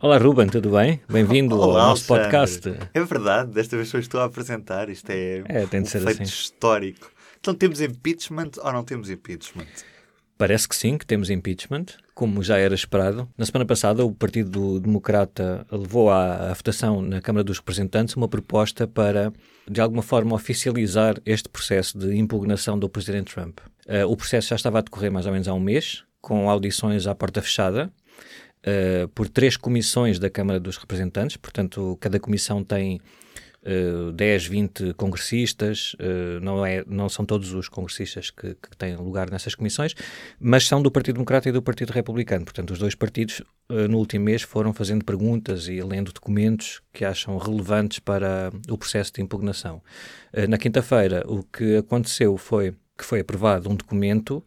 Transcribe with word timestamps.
Olá, 0.00 0.16
Ruben, 0.18 0.46
tudo 0.46 0.70
bem? 0.70 1.00
Bem-vindo 1.08 1.60
ao 1.60 1.72
nosso 1.72 2.12
Alexandre. 2.14 2.30
podcast. 2.72 2.90
É 2.94 3.02
verdade, 3.04 3.50
desta 3.50 3.76
vez 3.76 3.88
sou 3.88 3.98
estou 3.98 4.20
a 4.20 4.24
apresentar. 4.24 4.88
Isto 4.88 5.10
é, 5.10 5.42
É, 5.48 5.66
tem 5.66 5.82
de 5.82 5.88
um 5.88 5.90
ser 5.90 6.00
feito 6.02 6.22
assim. 6.22 6.30
histórico. 6.30 7.10
Então 7.40 7.52
temos 7.54 7.80
impeachment 7.80 8.50
ou 8.62 8.72
não 8.72 8.84
temos 8.84 9.10
impeachment? 9.10 9.66
Parece 10.36 10.68
que 10.68 10.76
sim, 10.76 10.96
que 10.96 11.04
temos 11.04 11.30
impeachment, 11.30 11.86
como 12.14 12.44
já 12.44 12.56
era 12.58 12.72
esperado. 12.72 13.28
Na 13.36 13.44
semana 13.44 13.64
passada, 13.66 14.04
o 14.04 14.12
Partido 14.14 14.78
Democrata 14.78 15.66
levou 15.70 16.10
à, 16.10 16.50
à 16.50 16.54
votação 16.54 17.02
na 17.02 17.20
Câmara 17.20 17.42
dos 17.42 17.58
Representantes 17.58 18.14
uma 18.14 18.28
proposta 18.28 18.86
para, 18.86 19.32
de 19.68 19.80
alguma 19.80 20.02
forma, 20.02 20.36
oficializar 20.36 21.16
este 21.26 21.48
processo 21.48 21.98
de 21.98 22.16
impugnação 22.16 22.78
do 22.78 22.88
Presidente 22.88 23.34
Trump. 23.34 23.58
Eh, 23.88 24.04
o 24.04 24.16
processo 24.16 24.50
já 24.50 24.54
estava 24.56 24.78
a 24.78 24.82
decorrer 24.82 25.10
mais 25.10 25.26
ou 25.26 25.32
menos 25.32 25.48
há 25.48 25.54
um 25.54 25.58
mês, 25.60 26.04
com 26.20 26.48
audições 26.48 27.08
à 27.08 27.16
porta 27.16 27.42
fechada, 27.42 27.90
eh, 28.62 29.08
por 29.14 29.28
três 29.28 29.56
comissões 29.56 30.18
da 30.18 30.28
Câmara 30.28 30.58
dos 30.58 30.76
Representantes, 30.76 31.36
portanto, 31.36 31.96
cada 32.00 32.18
comissão 32.18 32.64
tem 32.64 33.00
uh, 33.62 34.12
10, 34.12 34.46
20 34.46 34.94
congressistas, 34.94 35.94
uh, 35.94 36.40
não, 36.40 36.64
é, 36.64 36.84
não 36.86 37.08
são 37.08 37.24
todos 37.24 37.52
os 37.52 37.68
congressistas 37.68 38.30
que, 38.30 38.54
que 38.54 38.76
têm 38.76 38.96
lugar 38.96 39.30
nessas 39.30 39.54
comissões, 39.54 39.94
mas 40.40 40.66
são 40.66 40.82
do 40.82 40.90
Partido 40.90 41.14
Democrata 41.14 41.48
e 41.48 41.52
do 41.52 41.62
Partido 41.62 41.92
Republicano. 41.92 42.44
Portanto, 42.44 42.70
os 42.72 42.78
dois 42.78 42.94
partidos, 42.94 43.40
uh, 43.70 43.88
no 43.88 43.98
último 43.98 44.24
mês, 44.24 44.42
foram 44.42 44.72
fazendo 44.72 45.04
perguntas 45.04 45.68
e 45.68 45.80
lendo 45.82 46.12
documentos 46.12 46.80
que 46.92 47.04
acham 47.04 47.36
relevantes 47.38 47.98
para 47.98 48.50
o 48.68 48.78
processo 48.78 49.12
de 49.12 49.22
impugnação. 49.22 49.82
Uh, 50.32 50.48
na 50.48 50.58
quinta-feira, 50.58 51.24
o 51.26 51.42
que 51.42 51.76
aconteceu 51.76 52.36
foi 52.36 52.74
que 52.96 53.04
foi 53.04 53.20
aprovado 53.20 53.70
um 53.70 53.76
documento 53.76 54.44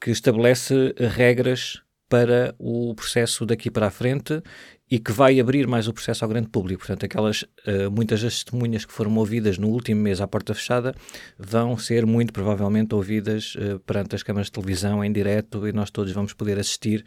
que 0.00 0.10
estabelece 0.10 0.94
regras 0.98 1.81
para 2.12 2.54
o 2.58 2.94
processo 2.94 3.46
daqui 3.46 3.70
para 3.70 3.86
a 3.86 3.90
frente 3.90 4.42
e 4.90 4.98
que 4.98 5.10
vai 5.10 5.40
abrir 5.40 5.66
mais 5.66 5.88
o 5.88 5.94
processo 5.94 6.22
ao 6.22 6.28
grande 6.28 6.50
público. 6.50 6.80
Portanto, 6.80 7.06
aquelas, 7.06 7.40
uh, 7.40 7.90
muitas 7.90 8.20
das 8.20 8.34
testemunhas 8.34 8.84
que 8.84 8.92
foram 8.92 9.16
ouvidas 9.16 9.56
no 9.56 9.68
último 9.68 10.02
mês 10.02 10.20
à 10.20 10.28
porta 10.28 10.52
fechada 10.52 10.94
vão 11.38 11.78
ser 11.78 12.04
muito 12.04 12.30
provavelmente 12.30 12.94
ouvidas 12.94 13.54
uh, 13.54 13.78
perante 13.78 14.14
as 14.14 14.22
câmaras 14.22 14.48
de 14.48 14.52
televisão 14.52 15.02
em 15.02 15.10
direto 15.10 15.66
e 15.66 15.72
nós 15.72 15.90
todos 15.90 16.12
vamos 16.12 16.34
poder 16.34 16.58
assistir 16.58 17.02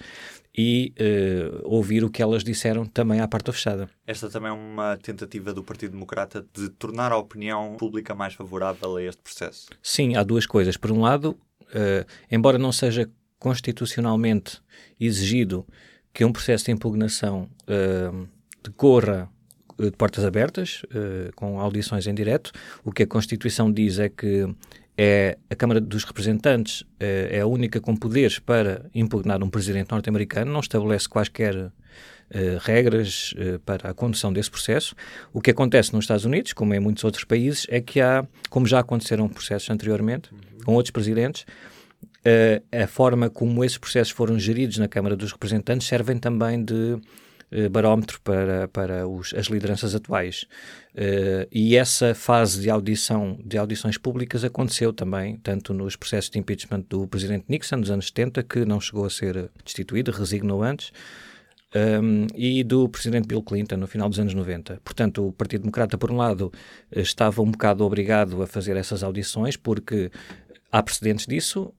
e 0.58 0.92
uh, 1.00 1.62
ouvir 1.66 2.04
o 2.04 2.10
que 2.10 2.24
elas 2.24 2.44
disseram 2.44 2.84
também 2.84 3.20
à 3.20 3.28
porta 3.28 3.54
fechada. 3.54 3.88
Esta 4.08 4.28
também 4.28 4.50
é 4.50 4.54
uma 4.54 4.98
tentativa 4.98 5.54
do 5.54 5.64
Partido 5.64 5.92
Democrata 5.92 6.44
de 6.52 6.70
tornar 6.70 7.12
a 7.12 7.18
opinião 7.18 7.78
pública 7.78 8.16
mais 8.16 8.34
favorável 8.34 8.96
a 8.96 9.04
este 9.04 9.22
processo. 9.22 9.68
Sim, 9.84 10.16
há 10.16 10.24
duas 10.24 10.48
coisas. 10.48 10.78
Por 10.78 10.92
um 10.92 11.02
lado, 11.02 11.38
embora 12.32 12.58
não 12.58 12.72
seja 12.72 13.08
constitucionalmente 13.46 14.60
exigido 15.00 15.68
que 16.12 16.26
um 16.26 16.32
processo 16.32 16.66
de 16.66 16.72
impugnação 16.72 17.48
uh, 17.70 18.28
decorra 18.64 19.30
de 19.78 19.92
portas 19.92 20.26
abertas, 20.26 20.82
uh, 20.86 21.32
com 21.36 21.60
audições 21.60 22.08
em 22.08 22.16
direto. 22.16 22.52
O 22.84 22.92
que 22.92 23.04
a 23.04 23.08
Constituição 23.08 23.72
diz 23.72 24.00
é 24.00 24.10
que 24.10 24.52
é 24.98 25.38
a 25.48 25.56
Câmara 25.56 25.80
dos 25.80 26.04
Representantes 26.06 26.82
uh, 26.82 26.88
é 27.30 27.42
a 27.42 27.46
única 27.46 27.80
com 27.80 27.96
poderes 27.96 28.40
para 28.40 28.90
impugnar 28.96 29.44
um 29.44 29.50
presidente 29.52 29.92
norte-americano, 29.92 30.52
não 30.52 30.62
estabelece 30.62 31.08
quaisquer 31.08 31.72
regras 32.62 33.36
para 33.68 33.92
a 33.92 33.94
condução 33.94 34.34
desse 34.34 34.50
processo. 34.50 34.96
O 35.32 35.40
que 35.40 35.52
acontece 35.52 35.94
nos 35.94 36.06
Estados 36.06 36.26
Unidos, 36.26 36.54
como 36.54 36.74
em 36.74 36.80
muitos 36.80 37.04
outros 37.04 37.24
países, 37.24 37.68
é 37.70 37.80
que 37.80 38.02
há, 38.02 38.26
como 38.50 38.66
já 38.66 38.80
aconteceram 38.80 39.30
processos 39.30 39.70
anteriormente, 39.70 40.32
com 40.66 40.74
outros 40.74 40.90
presidentes, 40.90 41.46
Uh, 42.26 42.84
a 42.84 42.88
forma 42.88 43.30
como 43.30 43.64
esses 43.64 43.78
processos 43.78 44.12
foram 44.12 44.40
geridos 44.40 44.80
na 44.80 44.88
Câmara 44.88 45.16
dos 45.16 45.32
Representantes 45.32 45.86
servem 45.86 46.18
também 46.18 46.64
de 46.64 46.74
uh, 46.74 47.70
barómetro 47.70 48.20
para, 48.22 48.68
para 48.68 49.08
os, 49.08 49.32
as 49.36 49.46
lideranças 49.46 49.94
atuais. 49.94 50.48
Uh, 50.96 51.46
e 51.52 51.76
essa 51.76 52.16
fase 52.16 52.60
de 52.62 52.70
audição, 52.72 53.38
de 53.46 53.60
audições 53.60 53.96
públicas 54.00 54.44
aconteceu 54.44 54.92
também, 54.92 55.38
tanto 55.38 55.72
nos 55.72 55.96
processos 55.96 56.32
de 56.32 56.40
impeachment 56.40 56.86
do 56.90 57.08
Presidente 57.08 57.46
Nixon 57.48 57.78
nos 57.78 57.92
anos 57.92 58.08
70, 58.08 58.42
que 58.42 58.66
não 58.66 58.82
chegou 58.82 59.06
a 59.06 59.10
ser 59.12 59.52
destituído, 59.64 60.12
resignou 60.12 60.64
antes, 60.64 60.92
um, 61.76 62.26
e 62.34 62.64
do 62.64 62.90
Presidente 62.90 63.28
Bill 63.28 63.44
Clinton 63.44 63.78
no 63.78 63.86
final 63.86 64.10
dos 64.10 64.20
anos 64.20 64.34
90. 64.34 64.82
Portanto, 64.84 65.28
o 65.28 65.32
Partido 65.32 65.62
Democrata, 65.62 65.96
por 65.96 66.10
um 66.10 66.16
lado, 66.16 66.52
estava 66.92 67.42
um 67.44 67.52
bocado 67.52 67.84
obrigado 67.84 68.42
a 68.42 68.48
fazer 68.48 68.76
essas 68.78 69.04
audições, 69.04 69.56
porque 69.58 70.10
há 70.72 70.82
precedentes 70.82 71.28
disso, 71.28 71.72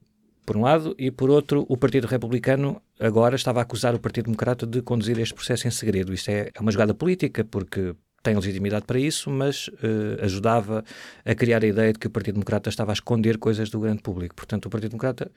por 0.47 0.55
um 0.55 0.61
lado, 0.61 0.95
e 0.97 1.11
por 1.11 1.29
outro, 1.29 1.65
o 1.67 1.75
Partido 1.75 2.07
Republicano 2.07 2.81
agora 2.97 3.35
estava 3.35 3.59
a 3.59 3.63
acusar 3.63 3.93
o 3.93 3.99
Partido 3.99 4.25
Democrata 4.25 4.65
de 4.65 4.81
conduzir 4.81 5.19
este 5.19 5.33
processo 5.33 5.67
em 5.67 5.71
segredo. 5.71 6.13
Isto 6.13 6.29
é, 6.29 6.49
é 6.55 6.61
uma 6.61 6.71
jogada 6.71 6.93
política, 6.93 7.43
porque 7.43 7.93
tem 8.23 8.33
legitimidade 8.33 8.85
para 8.85 8.97
isso, 8.97 9.29
mas 9.29 9.67
uh, 9.67 10.23
ajudava 10.23 10.85
a 11.25 11.35
criar 11.35 11.65
a 11.65 11.67
ideia 11.67 11.91
de 11.91 11.99
que 11.99 12.07
o 12.07 12.09
Partido 12.09 12.35
Democrata 12.35 12.69
estava 12.69 12.93
a 12.93 12.93
esconder 12.93 13.37
coisas 13.37 13.69
do 13.69 13.81
grande 13.81 14.01
público. 14.01 14.35
Portanto, 14.35 14.67
o 14.67 14.69
Partido 14.69 14.91
Democrata 14.91 15.29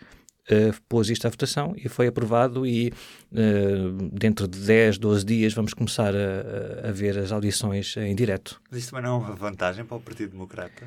uh, 0.48 0.80
pôs 0.88 1.10
isto 1.10 1.26
à 1.26 1.30
votação 1.30 1.74
e 1.76 1.88
foi 1.88 2.06
aprovado 2.06 2.64
e 2.64 2.92
uh, 3.32 4.10
dentro 4.12 4.46
de 4.46 4.60
10, 4.60 4.96
12 4.98 5.24
dias 5.24 5.52
vamos 5.52 5.74
começar 5.74 6.14
a, 6.14 6.88
a 6.88 6.92
ver 6.92 7.18
as 7.18 7.32
audições 7.32 7.96
em 7.96 8.14
direto. 8.14 8.62
Mas 8.70 8.78
isto 8.78 8.90
também 8.90 9.10
não 9.10 9.16
é 9.16 9.26
uma 9.26 9.34
vantagem 9.34 9.84
para 9.84 9.96
o 9.96 10.00
Partido 10.00 10.30
Democrata? 10.30 10.86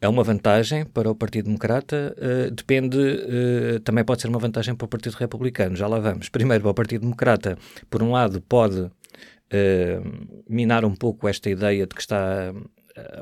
É 0.00 0.08
uma 0.08 0.22
vantagem 0.22 0.84
para 0.84 1.10
o 1.10 1.14
Partido 1.14 1.46
Democrata, 1.46 2.14
uh, 2.16 2.50
depende, 2.50 2.98
uh, 2.98 3.80
também 3.80 4.04
pode 4.04 4.22
ser 4.22 4.28
uma 4.28 4.38
vantagem 4.38 4.74
para 4.74 4.84
o 4.84 4.88
Partido 4.88 5.14
Republicano, 5.14 5.76
já 5.76 5.86
lá 5.86 5.98
vamos. 5.98 6.28
Primeiro, 6.28 6.62
para 6.62 6.70
o 6.70 6.74
Partido 6.74 7.00
Democrata, 7.02 7.58
por 7.90 8.02
um 8.02 8.12
lado, 8.12 8.40
pode 8.40 8.80
uh, 8.80 8.90
minar 10.48 10.84
um 10.84 10.94
pouco 10.94 11.28
esta 11.28 11.50
ideia 11.50 11.86
de 11.86 11.94
que 11.94 12.00
está 12.00 12.52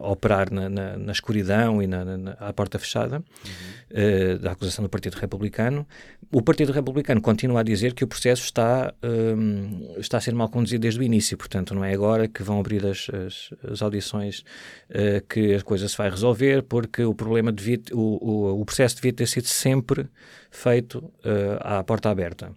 operar 0.01 0.53
na, 0.53 0.69
na, 0.69 0.97
na 0.97 1.13
escuridão 1.13 1.83
e 1.83 1.87
na, 1.87 2.05
na, 2.05 2.33
à 2.33 2.53
porta 2.53 2.79
fechada 2.79 3.19
uhum. 3.19 4.39
da 4.41 4.53
acusação 4.53 4.83
do 4.83 4.89
Partido 4.89 5.15
Republicano. 5.15 5.87
O 6.33 6.43
Partido 6.43 6.73
Republicano 6.73 7.21
continua 7.21 7.61
a 7.61 7.63
dizer 7.63 7.95
que 7.95 8.05
o 8.05 8.07
processo 8.07 8.45
está, 8.45 8.93
um, 9.03 9.95
está 9.99 10.19
a 10.19 10.21
ser 10.21 10.35
mal 10.35 10.49
conduzido 10.49 10.83
desde 10.83 11.01
o 11.01 11.03
início, 11.03 11.37
portanto, 11.37 11.75
não 11.75 11.85
é 11.85 11.93
agora 11.93 12.27
que 12.29 12.43
vão 12.43 12.59
abrir 12.59 12.85
as, 12.87 13.09
as, 13.11 13.51
as 13.71 13.83
audições 13.83 14.41
uh, 14.91 15.25
que 15.29 15.55
a 15.55 15.63
coisa 15.63 15.89
se 15.89 15.97
vai 15.97 16.11
resolver, 16.11 16.63
porque 16.63 17.05
o 17.05 17.15
problema 17.15 17.53
devia, 17.53 17.81
o, 17.93 18.57
o, 18.57 18.61
o 18.61 18.65
processo 18.65 18.97
devia 18.97 19.13
ter 19.13 19.27
sido 19.27 19.47
sempre 19.47 20.09
feito 20.51 20.99
uh, 20.99 21.59
à 21.61 21.85
porta 21.85 22.11
aberta. 22.11 22.51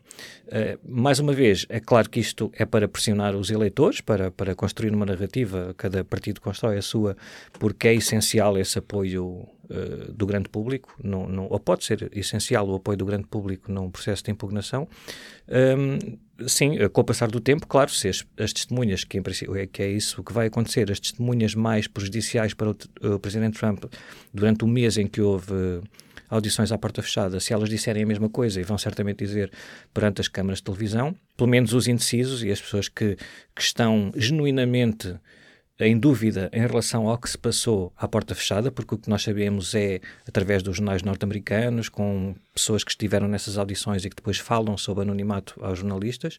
Uh, 0.47 0.79
mais 0.83 1.19
uma 1.19 1.33
vez, 1.33 1.65
é 1.69 1.79
claro 1.79 2.09
que 2.09 2.19
isto 2.19 2.51
é 2.53 2.65
para 2.65 2.87
pressionar 2.87 3.35
os 3.35 3.51
eleitores, 3.51 4.01
para, 4.01 4.31
para 4.31 4.55
construir 4.55 4.93
uma 4.93 5.05
narrativa, 5.05 5.73
cada 5.77 6.03
partido 6.03 6.41
constrói 6.41 6.77
a 6.77 6.81
sua, 6.81 7.08
porque 7.59 7.87
é 7.87 7.93
essencial 7.93 8.57
esse 8.57 8.79
apoio 8.79 9.47
Uh, 9.71 10.11
do 10.13 10.25
grande 10.25 10.49
público, 10.49 10.95
não, 11.03 11.27
não, 11.27 11.45
ou 11.47 11.59
pode 11.59 11.85
ser 11.85 12.09
essencial 12.17 12.67
o 12.67 12.73
apoio 12.73 12.97
do 12.97 13.05
grande 13.05 13.27
público 13.27 13.71
num 13.71 13.91
processo 13.91 14.23
de 14.23 14.31
impugnação. 14.31 14.87
Um, 15.47 16.47
sim, 16.47 16.71
com 16.91 17.01
o 17.01 17.03
passar 17.03 17.29
do 17.29 17.39
tempo, 17.39 17.67
claro, 17.67 17.91
se 17.91 18.07
as, 18.07 18.25
as 18.39 18.51
testemunhas, 18.51 19.03
que, 19.03 19.19
é, 19.19 19.67
que 19.67 19.83
é 19.83 19.87
isso 19.87 20.23
que 20.23 20.33
vai 20.33 20.47
acontecer, 20.47 20.91
as 20.91 20.99
testemunhas 20.99 21.53
mais 21.53 21.87
prejudiciais 21.87 22.55
para 22.55 22.71
o, 22.71 22.75
o 23.13 23.19
Presidente 23.19 23.59
Trump 23.59 23.83
durante 24.33 24.63
o 24.63 24.67
mês 24.67 24.97
em 24.97 25.05
que 25.05 25.21
houve 25.21 25.53
audições 26.29 26.71
à 26.71 26.77
porta 26.77 27.01
fechada, 27.01 27.39
se 27.39 27.53
elas 27.53 27.69
disserem 27.69 28.03
a 28.03 28.05
mesma 28.05 28.29
coisa, 28.29 28.59
e 28.61 28.63
vão 28.63 28.77
certamente 28.77 29.25
dizer 29.25 29.51
perante 29.93 30.21
as 30.21 30.27
câmaras 30.27 30.59
de 30.59 30.63
televisão, 30.63 31.15
pelo 31.35 31.49
menos 31.49 31.73
os 31.73 31.87
indecisos 31.87 32.43
e 32.43 32.51
as 32.51 32.61
pessoas 32.61 32.87
que, 32.87 33.17
que 33.55 33.61
estão 33.61 34.11
genuinamente 34.15 35.15
em 35.79 35.97
dúvida 35.97 36.49
em 36.51 36.61
relação 36.61 37.07
ao 37.07 37.17
que 37.17 37.29
se 37.29 37.37
passou 37.37 37.93
à 37.95 38.07
porta 38.07 38.35
fechada, 38.35 38.71
porque 38.71 38.95
o 38.95 38.97
que 38.97 39.09
nós 39.09 39.23
sabemos 39.23 39.73
é 39.73 40.01
através 40.27 40.61
dos 40.61 40.77
jornais 40.77 41.03
norte-americanos, 41.03 41.87
com 41.87 42.35
pessoas 42.53 42.83
que 42.83 42.91
estiveram 42.91 43.27
nessas 43.27 43.57
audições 43.57 44.03
e 44.03 44.09
que 44.09 44.15
depois 44.15 44.37
falam 44.37 44.77
sobre 44.77 45.03
anonimato 45.03 45.55
aos 45.63 45.79
jornalistas. 45.79 46.37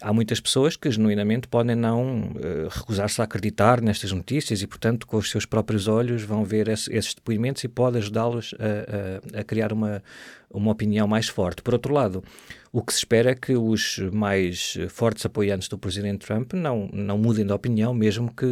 Há 0.00 0.12
muitas 0.12 0.40
pessoas 0.40 0.74
que 0.74 0.90
genuinamente 0.90 1.46
podem 1.46 1.76
não 1.76 2.22
uh, 2.22 2.68
recusar-se 2.68 3.20
a 3.20 3.24
acreditar 3.24 3.80
nestas 3.80 4.10
notícias 4.10 4.60
e, 4.60 4.66
portanto, 4.66 5.06
com 5.06 5.16
os 5.16 5.30
seus 5.30 5.46
próprios 5.46 5.86
olhos 5.86 6.22
vão 6.22 6.44
ver 6.44 6.66
esse, 6.66 6.92
esses 6.92 7.14
depoimentos 7.14 7.62
e 7.62 7.68
pode 7.68 7.98
ajudá-los 7.98 8.52
a, 8.58 9.36
a, 9.36 9.40
a 9.40 9.44
criar 9.44 9.72
uma, 9.72 10.02
uma 10.52 10.72
opinião 10.72 11.06
mais 11.06 11.28
forte. 11.28 11.62
Por 11.62 11.74
outro 11.74 11.92
lado, 11.92 12.22
o 12.72 12.82
que 12.82 12.92
se 12.92 13.00
espera 13.00 13.32
é 13.32 13.34
que 13.34 13.54
os 13.54 13.98
mais 14.12 14.78
fortes 14.88 15.26
apoiantes 15.26 15.68
do 15.68 15.76
presidente 15.76 16.26
Trump 16.26 16.54
não, 16.54 16.88
não 16.92 17.18
mudem 17.18 17.44
de 17.44 17.52
opinião, 17.52 17.92
mesmo 17.92 18.32
que 18.34 18.46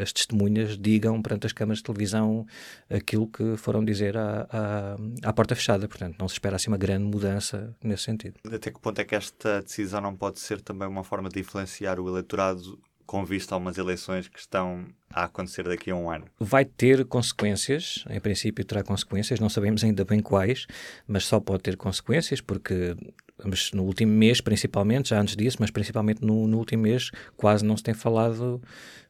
as 0.00 0.12
testemunhas 0.12 0.76
digam 0.76 1.20
perante 1.22 1.46
as 1.46 1.52
câmaras 1.52 1.78
de 1.78 1.84
televisão 1.84 2.46
aquilo 2.90 3.26
que 3.26 3.56
foram 3.56 3.84
dizer 3.84 4.16
à, 4.16 4.48
à, 4.50 5.28
à 5.28 5.32
porta 5.32 5.54
fechada. 5.54 5.86
Portanto, 5.86 6.16
não 6.18 6.28
se 6.28 6.34
espera 6.34 6.56
assim 6.56 6.68
uma 6.68 6.78
grande 6.78 7.04
mudança 7.04 7.74
nesse 7.82 8.04
sentido. 8.04 8.34
Até 8.52 8.70
que 8.70 8.80
ponto 8.80 8.98
é 9.00 9.04
que 9.04 9.14
esta 9.14 9.62
decisão 9.62 10.00
não 10.00 10.16
pode 10.16 10.40
ser 10.40 10.60
também 10.60 10.88
uma 10.88 11.04
forma 11.04 11.28
de 11.28 11.40
influenciar 11.40 12.00
o 12.00 12.08
eleitorado 12.08 12.78
com 13.12 13.26
vista 13.26 13.54
a 13.54 13.58
umas 13.58 13.76
eleições 13.76 14.26
que 14.26 14.38
estão 14.38 14.86
a 15.10 15.24
acontecer 15.24 15.64
daqui 15.64 15.90
a 15.90 15.94
um 15.94 16.10
ano? 16.10 16.24
Vai 16.40 16.64
ter 16.64 17.04
consequências, 17.04 18.06
em 18.08 18.18
princípio 18.18 18.64
terá 18.64 18.82
consequências, 18.82 19.38
não 19.38 19.50
sabemos 19.50 19.84
ainda 19.84 20.02
bem 20.02 20.18
quais, 20.18 20.66
mas 21.06 21.26
só 21.26 21.38
pode 21.38 21.62
ter 21.62 21.76
consequências 21.76 22.40
porque 22.40 22.96
no 23.74 23.82
último 23.82 24.12
mês, 24.12 24.40
principalmente, 24.40 25.10
já 25.10 25.20
antes 25.20 25.36
disso, 25.36 25.58
mas 25.60 25.70
principalmente 25.70 26.24
no, 26.24 26.46
no 26.46 26.56
último 26.56 26.84
mês, 26.84 27.10
quase 27.36 27.62
não 27.62 27.76
se 27.76 27.82
tem 27.82 27.92
falado 27.92 28.62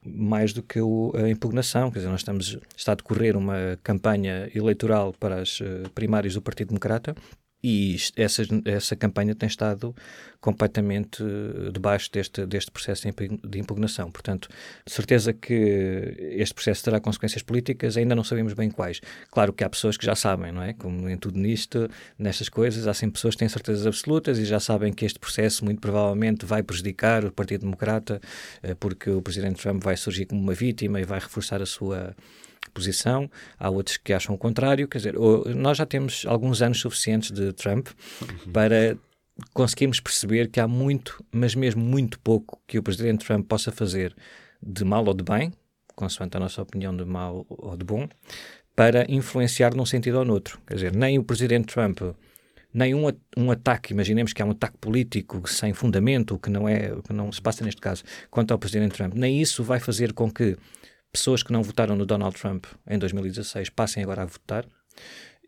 mais 0.04 0.52
do 0.52 0.64
que 0.64 0.80
o, 0.80 1.12
a 1.14 1.30
impugnação. 1.30 1.88
Quer 1.88 2.00
dizer, 2.00 2.10
nós 2.10 2.20
estamos, 2.22 2.58
está 2.76 2.92
a 2.92 2.94
decorrer 2.96 3.36
uma 3.36 3.78
campanha 3.84 4.50
eleitoral 4.52 5.12
para 5.12 5.40
as 5.40 5.60
uh, 5.60 5.88
primárias 5.94 6.34
do 6.34 6.42
Partido 6.42 6.68
Democrata 6.68 7.14
e 7.62 7.96
essa, 8.16 8.42
essa 8.64 8.96
campanha 8.96 9.34
tem 9.34 9.46
estado 9.46 9.94
completamente 10.40 11.22
eh, 11.22 11.70
debaixo 11.70 12.10
deste, 12.10 12.44
deste 12.44 12.72
processo 12.72 13.06
de 13.44 13.58
impugnação. 13.58 14.10
Portanto, 14.10 14.48
certeza 14.84 15.32
que 15.32 15.54
este 16.36 16.52
processo 16.52 16.82
terá 16.82 16.98
consequências 17.00 17.42
políticas, 17.42 17.96
ainda 17.96 18.16
não 18.16 18.24
sabemos 18.24 18.52
bem 18.52 18.68
quais. 18.68 19.00
Claro 19.30 19.52
que 19.52 19.62
há 19.62 19.70
pessoas 19.70 19.96
que 19.96 20.04
já 20.04 20.16
sabem, 20.16 20.50
não 20.50 20.62
é? 20.62 20.72
Como 20.72 21.08
em 21.08 21.16
tudo 21.16 21.38
nisto, 21.38 21.88
nestas 22.18 22.48
coisas, 22.48 22.88
há 22.88 22.94
sempre 22.94 23.14
pessoas 23.14 23.36
que 23.36 23.38
têm 23.38 23.48
certezas 23.48 23.86
absolutas 23.86 24.38
e 24.38 24.44
já 24.44 24.58
sabem 24.58 24.92
que 24.92 25.04
este 25.04 25.20
processo 25.20 25.64
muito 25.64 25.80
provavelmente 25.80 26.44
vai 26.44 26.64
prejudicar 26.64 27.24
o 27.24 27.30
Partido 27.30 27.60
Democrata, 27.60 28.20
eh, 28.62 28.74
porque 28.74 29.08
o 29.10 29.22
Presidente 29.22 29.62
Trump 29.62 29.84
vai 29.84 29.96
surgir 29.96 30.26
como 30.26 30.40
uma 30.40 30.54
vítima 30.54 31.00
e 31.00 31.04
vai 31.04 31.20
reforçar 31.20 31.62
a 31.62 31.66
sua 31.66 32.16
posição, 32.70 33.30
há 33.58 33.68
outros 33.70 33.96
que 33.96 34.12
acham 34.12 34.34
o 34.34 34.38
contrário. 34.38 34.88
Quer 34.88 34.98
dizer, 34.98 35.14
nós 35.54 35.78
já 35.78 35.86
temos 35.86 36.24
alguns 36.26 36.62
anos 36.62 36.80
suficientes 36.80 37.30
de 37.30 37.52
Trump 37.52 37.88
uhum. 38.20 38.52
para 38.52 38.96
conseguirmos 39.52 40.00
perceber 40.00 40.48
que 40.48 40.60
há 40.60 40.68
muito, 40.68 41.24
mas 41.30 41.54
mesmo 41.54 41.82
muito 41.82 42.18
pouco, 42.20 42.60
que 42.66 42.78
o 42.78 42.82
presidente 42.82 43.24
Trump 43.24 43.46
possa 43.46 43.72
fazer 43.72 44.14
de 44.62 44.84
mal 44.84 45.04
ou 45.06 45.14
de 45.14 45.24
bem, 45.24 45.52
consoante 45.94 46.36
a 46.36 46.40
nossa 46.40 46.62
opinião 46.62 46.96
de 46.96 47.04
mal 47.04 47.44
ou 47.48 47.76
de 47.76 47.84
bom, 47.84 48.08
para 48.74 49.04
influenciar 49.10 49.74
num 49.74 49.84
sentido 49.84 50.18
ou 50.18 50.24
noutro. 50.24 50.60
Quer 50.66 50.74
dizer, 50.74 50.94
nem 50.94 51.18
o 51.18 51.24
presidente 51.24 51.66
Trump, 51.66 52.00
nem 52.72 52.94
um, 52.94 53.06
um 53.36 53.50
ataque, 53.50 53.92
imaginemos 53.92 54.32
que 54.32 54.40
há 54.40 54.46
um 54.46 54.52
ataque 54.52 54.78
político 54.78 55.46
sem 55.48 55.74
fundamento, 55.74 56.38
que 56.38 56.48
não 56.48 56.68
é, 56.68 56.94
que 57.06 57.12
não 57.12 57.30
se 57.30 57.40
passa 57.40 57.64
neste 57.64 57.80
caso, 57.80 58.02
quanto 58.30 58.52
ao 58.52 58.58
presidente 58.58 58.92
Trump, 58.92 59.14
nem 59.14 59.40
isso 59.40 59.62
vai 59.62 59.78
fazer 59.78 60.12
com 60.12 60.30
que 60.30 60.56
pessoas 61.12 61.42
que 61.42 61.52
não 61.52 61.62
votaram 61.62 61.94
no 61.94 62.06
Donald 62.06 62.34
Trump 62.36 62.64
em 62.88 62.98
2016 62.98 63.68
passem 63.68 64.02
agora 64.02 64.22
a 64.22 64.26
votar, 64.26 64.66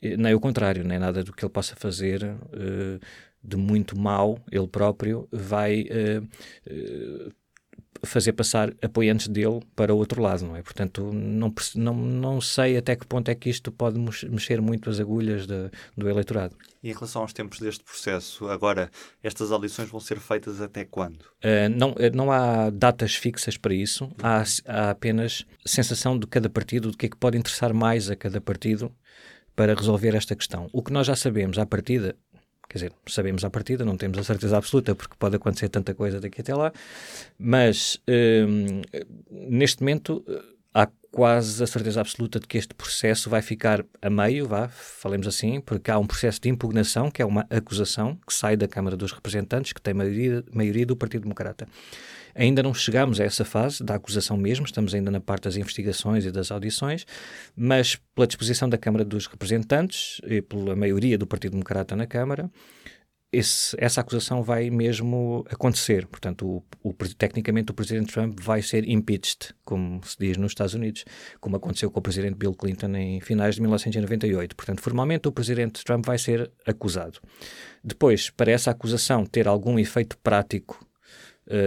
nem 0.02 0.34
o 0.34 0.40
contrário, 0.40 0.84
nem 0.84 0.98
nada 0.98 1.24
do 1.24 1.32
que 1.32 1.44
ele 1.44 1.52
possa 1.52 1.74
fazer 1.74 2.22
uh, 2.22 3.00
de 3.42 3.56
muito 3.56 3.98
mal, 3.98 4.38
ele 4.50 4.68
próprio, 4.68 5.26
vai 5.32 5.82
uh, 5.82 6.22
uh, 6.70 7.32
fazer 8.02 8.32
passar 8.32 8.72
apoiantes 8.82 9.28
dele 9.28 9.60
para 9.74 9.94
o 9.94 9.96
outro 9.96 10.20
lado, 10.20 10.44
não 10.44 10.56
é? 10.56 10.62
Portanto, 10.62 11.12
não, 11.12 11.52
não, 11.74 11.94
não 11.94 12.40
sei 12.40 12.76
até 12.76 12.96
que 12.96 13.06
ponto 13.06 13.28
é 13.30 13.34
que 13.34 13.48
isto 13.48 13.70
pode 13.70 13.98
mexer 14.28 14.60
muito 14.60 14.90
as 14.90 15.00
agulhas 15.00 15.46
de, 15.46 15.70
do 15.96 16.08
eleitorado. 16.08 16.56
E 16.82 16.90
em 16.90 16.92
relação 16.92 17.22
aos 17.22 17.32
tempos 17.32 17.60
deste 17.60 17.82
processo, 17.82 18.48
agora, 18.48 18.90
estas 19.22 19.50
audições 19.50 19.88
vão 19.88 20.00
ser 20.00 20.18
feitas 20.18 20.60
até 20.60 20.84
quando? 20.84 21.22
Uh, 21.42 21.68
não, 21.74 21.94
eh, 21.98 22.10
não 22.10 22.30
há 22.30 22.70
datas 22.70 23.14
fixas 23.14 23.56
para 23.56 23.74
isso, 23.74 24.10
há, 24.22 24.42
há 24.66 24.90
apenas 24.90 25.46
sensação 25.64 26.18
de 26.18 26.26
cada 26.26 26.50
partido, 26.50 26.90
do 26.90 26.96
que 26.96 27.06
é 27.06 27.08
que 27.08 27.16
pode 27.16 27.38
interessar 27.38 27.72
mais 27.72 28.10
a 28.10 28.16
cada 28.16 28.40
partido 28.40 28.92
para 29.56 29.74
resolver 29.74 30.14
esta 30.14 30.34
questão. 30.34 30.68
O 30.72 30.82
que 30.82 30.92
nós 30.92 31.06
já 31.06 31.16
sabemos 31.16 31.58
à 31.58 31.64
partida 31.64 32.16
Quer 32.74 32.78
dizer, 32.78 32.92
sabemos 33.06 33.44
à 33.44 33.50
partida, 33.50 33.84
não 33.84 33.96
temos 33.96 34.18
a 34.18 34.24
certeza 34.24 34.56
absoluta, 34.56 34.96
porque 34.96 35.14
pode 35.16 35.36
acontecer 35.36 35.68
tanta 35.68 35.94
coisa 35.94 36.20
daqui 36.20 36.40
até 36.40 36.52
lá, 36.52 36.72
mas 37.38 38.02
hum, 38.08 38.82
neste 39.30 39.80
momento 39.80 40.24
há 40.74 40.88
quase 41.12 41.62
a 41.62 41.68
certeza 41.68 42.00
absoluta 42.00 42.40
de 42.40 42.48
que 42.48 42.58
este 42.58 42.74
processo 42.74 43.30
vai 43.30 43.40
ficar 43.42 43.84
a 44.02 44.10
meio, 44.10 44.48
vá, 44.48 44.66
falemos 44.66 45.28
assim, 45.28 45.60
porque 45.60 45.88
há 45.88 46.00
um 46.00 46.06
processo 46.08 46.40
de 46.40 46.48
impugnação, 46.48 47.12
que 47.12 47.22
é 47.22 47.24
uma 47.24 47.46
acusação 47.48 48.18
que 48.26 48.34
sai 48.34 48.56
da 48.56 48.66
Câmara 48.66 48.96
dos 48.96 49.12
Representantes, 49.12 49.72
que 49.72 49.80
tem 49.80 49.94
maioria, 49.94 50.42
maioria 50.52 50.84
do 50.84 50.96
Partido 50.96 51.22
Democrata. 51.22 51.68
Ainda 52.34 52.62
não 52.62 52.74
chegamos 52.74 53.20
a 53.20 53.24
essa 53.24 53.44
fase 53.44 53.82
da 53.82 53.94
acusação 53.94 54.36
mesmo, 54.36 54.66
estamos 54.66 54.94
ainda 54.94 55.10
na 55.10 55.20
parte 55.20 55.44
das 55.44 55.56
investigações 55.56 56.24
e 56.24 56.30
das 56.30 56.50
audições, 56.50 57.06
mas 57.56 57.96
pela 58.14 58.26
disposição 58.26 58.68
da 58.68 58.76
Câmara 58.76 59.04
dos 59.04 59.26
Representantes 59.26 60.20
e 60.24 60.42
pela 60.42 60.74
maioria 60.74 61.16
do 61.16 61.26
Partido 61.26 61.52
Democrata 61.52 61.94
na 61.94 62.06
Câmara, 62.06 62.50
esse, 63.34 63.76
essa 63.78 64.00
acusação 64.00 64.42
vai 64.42 64.70
mesmo 64.70 65.44
acontecer. 65.50 66.06
Portanto, 66.06 66.46
o, 66.46 66.88
o, 66.88 66.94
tecnicamente 66.94 67.72
o 67.72 67.74
presidente 67.74 68.12
Trump 68.12 68.38
vai 68.40 68.62
ser 68.62 68.88
impeached, 68.88 69.54
como 69.64 70.00
se 70.04 70.16
diz 70.18 70.36
nos 70.36 70.52
Estados 70.52 70.74
Unidos, 70.74 71.04
como 71.40 71.56
aconteceu 71.56 71.90
com 71.90 71.98
o 71.98 72.02
presidente 72.02 72.36
Bill 72.36 72.54
Clinton 72.54 72.94
em 72.96 73.20
finais 73.20 73.56
de 73.56 73.60
1998. 73.60 74.54
Portanto, 74.54 74.80
formalmente 74.80 75.28
o 75.28 75.32
presidente 75.32 75.84
Trump 75.84 76.06
vai 76.06 76.18
ser 76.18 76.50
acusado. 76.66 77.20
Depois, 77.82 78.30
para 78.30 78.52
essa 78.52 78.70
acusação 78.70 79.26
ter 79.26 79.48
algum 79.48 79.78
efeito 79.78 80.16
prático 80.18 80.83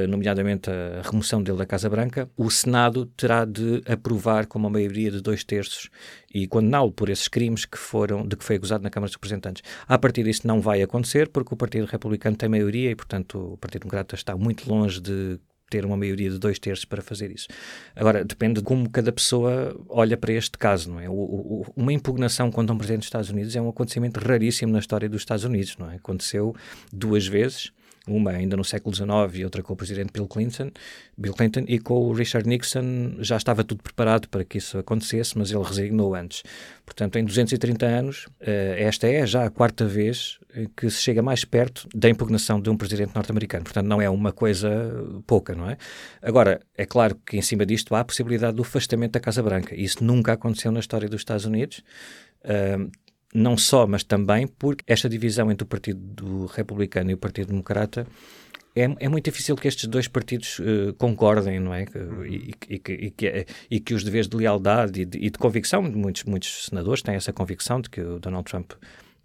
nomeadamente 0.09 0.69
a 0.69 1.01
remoção 1.03 1.41
dele 1.41 1.57
da 1.57 1.65
Casa 1.65 1.89
Branca, 1.89 2.29
o 2.35 2.49
Senado 2.49 3.05
terá 3.17 3.45
de 3.45 3.81
aprovar 3.85 4.47
com 4.47 4.57
uma 4.57 4.69
maioria 4.69 5.11
de 5.11 5.21
dois 5.21 5.43
terços 5.43 5.89
e 6.33 6.47
condená-lo 6.47 6.91
por 6.91 7.09
esses 7.09 7.27
crimes 7.27 7.65
que 7.65 7.77
foram, 7.77 8.27
de 8.27 8.35
que 8.35 8.43
foi 8.43 8.55
acusado 8.55 8.83
na 8.83 8.89
Câmara 8.89 9.07
dos 9.07 9.15
Representantes. 9.15 9.63
A 9.87 9.97
partir 9.97 10.23
disso 10.23 10.47
não 10.47 10.59
vai 10.59 10.81
acontecer 10.81 11.29
porque 11.29 11.53
o 11.53 11.57
Partido 11.57 11.85
Republicano 11.85 12.35
tem 12.35 12.49
maioria 12.49 12.91
e, 12.91 12.95
portanto, 12.95 13.53
o 13.53 13.57
Partido 13.57 13.81
Democrata 13.81 14.15
está 14.15 14.35
muito 14.35 14.67
longe 14.69 14.99
de 14.99 15.39
ter 15.69 15.85
uma 15.85 15.97
maioria 15.97 16.29
de 16.29 16.39
dois 16.39 16.57
terços 16.59 16.85
para 16.85 17.01
fazer 17.01 17.29
isso. 17.29 17.47
Agora, 17.95 18.23
depende 18.23 18.61
de 18.61 18.65
como 18.65 18.89
cada 18.89 19.11
pessoa 19.11 19.75
olha 19.89 20.15
para 20.15 20.31
este 20.31 20.57
caso, 20.57 20.89
não 20.89 20.99
é? 20.99 21.09
O, 21.09 21.13
o, 21.13 21.65
uma 21.75 21.91
impugnação 21.91 22.49
contra 22.49 22.73
um 22.73 22.77
presidente 22.77 22.99
dos 22.99 23.07
Estados 23.07 23.29
Unidos 23.29 23.55
é 23.55 23.61
um 23.61 23.69
acontecimento 23.69 24.17
raríssimo 24.17 24.71
na 24.71 24.79
história 24.79 25.09
dos 25.09 25.21
Estados 25.21 25.43
Unidos, 25.43 25.75
não 25.77 25.91
é? 25.91 25.95
Aconteceu 25.97 26.55
duas 26.91 27.27
vezes 27.27 27.71
uma 28.07 28.31
ainda 28.31 28.55
no 28.55 28.63
século 28.63 28.95
XIX 28.95 29.09
e 29.33 29.43
outra 29.43 29.61
com 29.61 29.73
o 29.73 29.75
presidente 29.75 30.11
Bill 30.13 30.27
Clinton, 30.27 30.71
Bill 31.17 31.33
Clinton, 31.33 31.65
e 31.67 31.79
com 31.79 31.95
o 31.95 32.13
Richard 32.13 32.47
Nixon 32.47 33.15
já 33.19 33.37
estava 33.37 33.63
tudo 33.63 33.83
preparado 33.83 34.27
para 34.29 34.43
que 34.43 34.57
isso 34.57 34.77
acontecesse, 34.77 35.37
mas 35.37 35.51
ele 35.51 35.63
resignou 35.63 36.15
antes. 36.15 36.43
Portanto, 36.85 37.17
em 37.17 37.25
230 37.25 37.85
anos, 37.85 38.27
eh, 38.39 38.77
esta 38.79 39.07
é 39.07 39.25
já 39.25 39.45
a 39.45 39.49
quarta 39.49 39.85
vez 39.85 40.39
que 40.75 40.89
se 40.89 41.01
chega 41.01 41.21
mais 41.21 41.45
perto 41.45 41.87
da 41.93 42.09
impugnação 42.09 42.59
de 42.59 42.69
um 42.69 42.77
presidente 42.77 43.13
norte-americano. 43.13 43.63
Portanto, 43.63 43.85
não 43.85 44.01
é 44.01 44.09
uma 44.09 44.31
coisa 44.31 44.69
pouca, 45.27 45.53
não 45.53 45.69
é? 45.69 45.77
Agora, 46.21 46.61
é 46.75 46.85
claro 46.85 47.15
que 47.25 47.37
em 47.37 47.41
cima 47.41 47.65
disto 47.65 47.93
há 47.93 47.99
a 47.99 48.05
possibilidade 48.05 48.55
do 48.55 48.63
afastamento 48.63 49.11
da 49.11 49.19
Casa 49.19 49.43
Branca. 49.43 49.75
Isso 49.75 50.03
nunca 50.03 50.33
aconteceu 50.33 50.71
na 50.71 50.79
história 50.79 51.07
dos 51.07 51.21
Estados 51.21 51.45
Unidos. 51.45 51.83
Não 53.33 53.57
só, 53.57 53.85
mas 53.85 54.03
também 54.03 54.47
porque 54.47 54.83
esta 54.87 55.09
divisão 55.09 55.51
entre 55.51 55.63
o 55.63 55.67
Partido 55.67 56.45
Republicano 56.47 57.11
e 57.11 57.13
o 57.13 57.17
Partido 57.17 57.47
Democrata 57.47 58.07
é, 58.75 58.83
é 58.99 59.09
muito 59.09 59.25
difícil 59.25 59.55
que 59.55 59.67
estes 59.67 59.87
dois 59.87 60.07
partidos 60.07 60.59
uh, 60.59 60.93
concordem, 60.97 61.59
não 61.59 61.73
é? 61.73 61.85
E, 62.27 62.53
e, 62.69 62.75
e, 62.75 62.79
que, 63.11 63.45
e, 63.71 63.79
que, 63.79 63.93
os 63.93 64.03
deveres 64.03 64.27
de 64.27 64.37
lealdade 64.37 65.01
e 65.01 65.05
de, 65.05 65.19
de 65.19 65.37
convicção, 65.37 65.81
muitos, 65.81 66.23
muitos 66.25 66.65
senadores 66.65 67.01
têm 67.01 67.15
essa 67.15 67.33
convicção 67.33 67.81
de 67.81 67.89
que 67.89 67.99
o 67.99 68.19
Donald 68.19 68.47
Trump 68.49 68.73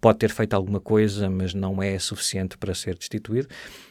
pode 0.03 0.19
ter 0.19 0.31
feito 0.31 0.53
alguma 0.53 0.81
coisa, 0.81 1.29
mas 1.29 1.53
não 1.53 1.81
é 1.81 1.97
suficiente 1.97 2.57
para 2.57 2.75
ser 2.75 2.97
destituído, 2.97 3.47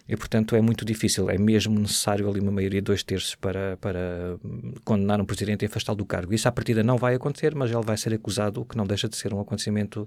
e 0.07 0.14
portanto 0.14 0.54
é 0.54 0.61
muito 0.61 0.85
difícil. 0.85 1.31
É 1.31 1.38
mesmo 1.38 1.81
necessário 1.81 2.28
ali 2.28 2.38
uma 2.38 2.52
maioria 2.52 2.83
de 2.83 2.85
dois 2.85 3.02
terços 3.02 3.35
para, 3.35 3.78
para 3.78 4.37
condenar 4.85 5.19
um 5.23 5.25
presidente 5.25 5.62
e 5.62 5.66
afastá-lo 5.66 5.97
do 5.97 6.04
cargo. 6.04 6.35
Isso 6.35 6.47
à 6.47 6.52
partida 6.52 6.83
não 6.83 6.99
vai 6.99 7.14
acontecer, 7.14 7.54
mas 7.54 7.71
ele 7.71 7.83
vai 7.83 7.97
ser 7.97 8.12
acusado, 8.12 8.61
o 8.61 8.64
que 8.66 8.76
não 8.76 8.87
deixa 8.87 9.09
de 9.09 9.16
ser 9.16 9.33
um 9.33 9.40
acontecimento 9.40 10.07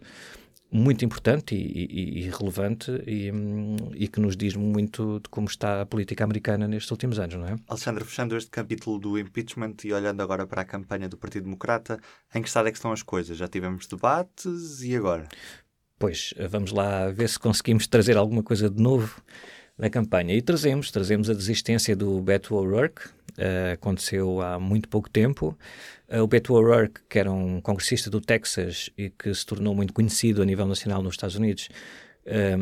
muito 0.72 1.04
importante 1.04 1.56
e, 1.56 1.88
e, 1.90 2.20
e 2.20 2.30
relevante 2.30 2.92
e, 3.08 3.32
e, 3.96 4.08
que 4.08 4.20
nos 4.20 4.36
diz 4.36 4.56
muito 4.56 5.20
de 5.22 5.30
como 5.30 5.48
está 5.48 5.82
a 5.82 5.86
política 5.86 6.24
americana 6.24 6.68
nestes 6.68 6.92
últimos 6.92 7.18
anos, 7.18 7.36
não 7.36 7.48
é? 7.48 7.56
Alexandre, 7.68 8.04
fechando 8.04 8.36
este 8.36 8.52
capítulo 8.52 9.00
do 9.00 9.18
impeachment 9.18 9.76
e 9.84 9.94
olhando 9.94 10.22
agora 10.22 10.46
para 10.46 10.62
a 10.62 10.66
campanha 10.66 11.08
do 11.08 11.18
Partido 11.18 11.46
Democrata, 11.46 12.00
em 12.34 12.42
que 12.42 12.48
estado 12.48 12.68
é 12.68 12.72
que 12.72 12.78
estão 12.78 12.92
as 12.92 13.02
coisas? 13.02 13.38
Já 13.38 13.48
tivemos 13.48 13.88
debates 13.88 14.82
e 14.82 14.96
agora? 14.96 15.28
Pois, 16.06 16.36
vamos 16.52 16.72
lá 16.72 17.10
ver 17.10 17.28
se 17.28 17.40
conseguimos 17.40 17.88
trazer 17.88 18.16
alguma 18.16 18.44
coisa 18.44 18.70
de 18.70 18.80
novo 18.80 19.20
na 19.76 19.90
campanha. 19.90 20.36
E 20.36 20.40
trazemos, 20.40 20.92
trazemos 20.92 21.32
a 21.32 21.34
desistência 21.34 21.96
do 21.96 22.22
Beto 22.22 22.54
O'Rourke, 22.54 23.08
uh, 23.08 23.74
aconteceu 23.74 24.40
há 24.40 24.60
muito 24.60 24.88
pouco 24.88 25.10
tempo. 25.10 25.58
Uh, 26.08 26.20
o 26.20 26.28
Beto 26.28 26.54
O'Rourke, 26.54 27.02
que 27.10 27.18
era 27.18 27.32
um 27.32 27.60
congressista 27.60 28.08
do 28.08 28.22
Texas 28.22 28.92
e 28.96 29.10
que 29.10 29.34
se 29.34 29.44
tornou 29.44 29.74
muito 29.74 29.94
conhecido 29.94 30.44
a 30.44 30.46
nível 30.46 30.68
nacional 30.68 31.02
nos 31.02 31.16
Estados 31.16 31.38
Unidos, 31.38 31.70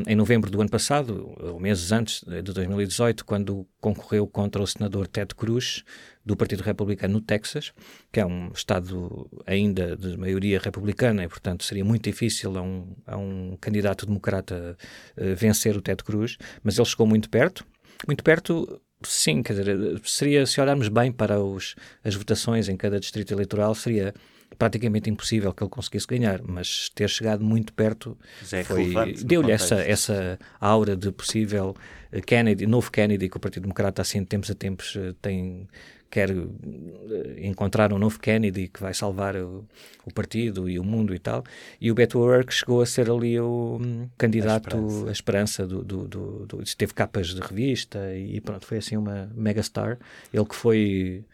em 0.06 0.16
novembro 0.16 0.52
do 0.52 0.60
ano 0.60 0.70
passado, 0.70 1.34
ou 1.40 1.60
meses 1.60 1.92
antes 1.92 2.22
de 2.24 2.42
2018, 2.42 3.24
quando 3.24 3.66
concorreu 3.80 4.28
contra 4.28 4.62
o 4.62 4.68
senador 4.68 5.08
Ted 5.08 5.34
Cruz, 5.34 5.84
do 6.26 6.36
Partido 6.36 6.62
Republicano 6.62 7.16
no 7.16 7.22
Texas, 7.22 7.74
que 8.12 8.20
é 8.20 8.26
um 8.26 8.52
estado 8.54 9.30
ainda 9.46 9.96
de 9.96 10.18
maioria 10.18 10.60
republicana 10.60 11.24
e, 11.24 11.28
portanto, 11.28 11.64
seria 11.64 11.84
muito 11.84 12.04
difícil 12.04 12.58
a 12.58 12.62
um, 12.62 12.96
a 13.06 13.18
um 13.18 13.58
candidato 13.60 14.06
democrata 14.06 14.78
uh, 15.18 15.36
vencer 15.36 15.76
o 15.76 15.82
Ted 15.82 16.04
Cruz, 16.04 16.38
mas 16.64 16.78
ele 16.78 16.88
chegou 16.88 17.06
muito 17.06 17.30
perto. 17.30 17.66
Muito 18.08 18.24
perto, 18.24 18.82
sim, 19.04 19.44
quer 19.44 19.54
dizer, 19.54 20.02
seria, 20.04 20.46
se 20.46 20.60
olharmos 20.60 20.88
bem 20.88 21.12
para 21.12 21.40
os, 21.40 21.76
as 22.04 22.16
votações 22.16 22.70
em 22.70 22.78
cada 22.78 23.00
distrito 23.00 23.34
eleitoral, 23.34 23.76
seria 23.76 24.14
praticamente 24.58 25.10
impossível 25.10 25.54
que 25.54 25.64
ele 25.64 25.70
conseguisse 25.70 26.08
ganhar, 26.08 26.42
mas 26.44 26.90
ter 26.90 27.10
chegado 27.10 27.44
muito 27.44 27.74
perto 27.74 28.18
é 28.52 28.64
foi 28.64 28.94
deu-lhe 29.24 29.52
essa, 29.52 29.76
essa 29.76 30.40
aura 30.60 30.96
de 30.96 31.12
possível 31.12 31.76
eh, 32.12 32.22
Kennedy, 32.22 32.66
novo 32.66 32.92
Kennedy, 32.92 33.30
que 33.30 33.38
o 33.38 33.40
Partido 33.40 33.64
Democrata 33.64 34.02
assim 34.02 34.22
de 34.22 34.28
tempos 34.28 34.52
a 34.52 34.56
tempos 34.56 34.96
eh, 34.96 35.14
tem 35.22 35.68
quer 36.14 36.30
eh, 36.30 37.48
encontrar 37.48 37.92
um 37.92 37.98
novo 37.98 38.20
Kennedy 38.20 38.68
que 38.68 38.80
vai 38.80 38.94
salvar 38.94 39.36
o, 39.36 39.66
o, 40.06 40.14
partido 40.14 40.70
e 40.70 40.78
o 40.78 40.84
mundo 40.84 41.16
e 41.16 41.18
tal. 41.18 41.44
E 41.82 41.90
o 41.90 41.96
Beto 41.96 42.20
O'Rourke 42.20 42.54
chegou 42.54 42.84
a 42.84 42.86
ser 42.86 43.10
ali 43.10 43.40
o 43.40 43.80
um, 43.82 44.08
candidato, 44.16 44.78
a 45.08 45.12
esperança, 45.12 45.64
esperança 45.64 45.68
do, 45.68 45.84
do, 45.84 46.08
do, 46.08 46.46
do, 46.46 46.64
Teve 46.78 46.94
capas 46.94 47.30
de 47.30 47.42
revista 47.42 48.16
e 48.16 48.40
pronto, 48.40 48.64
foi 48.68 48.78
assim 48.78 48.96
uma 48.96 49.32
megastar. 49.34 49.98
Ele 50.32 50.46
que 50.46 50.56
foi 50.56 51.26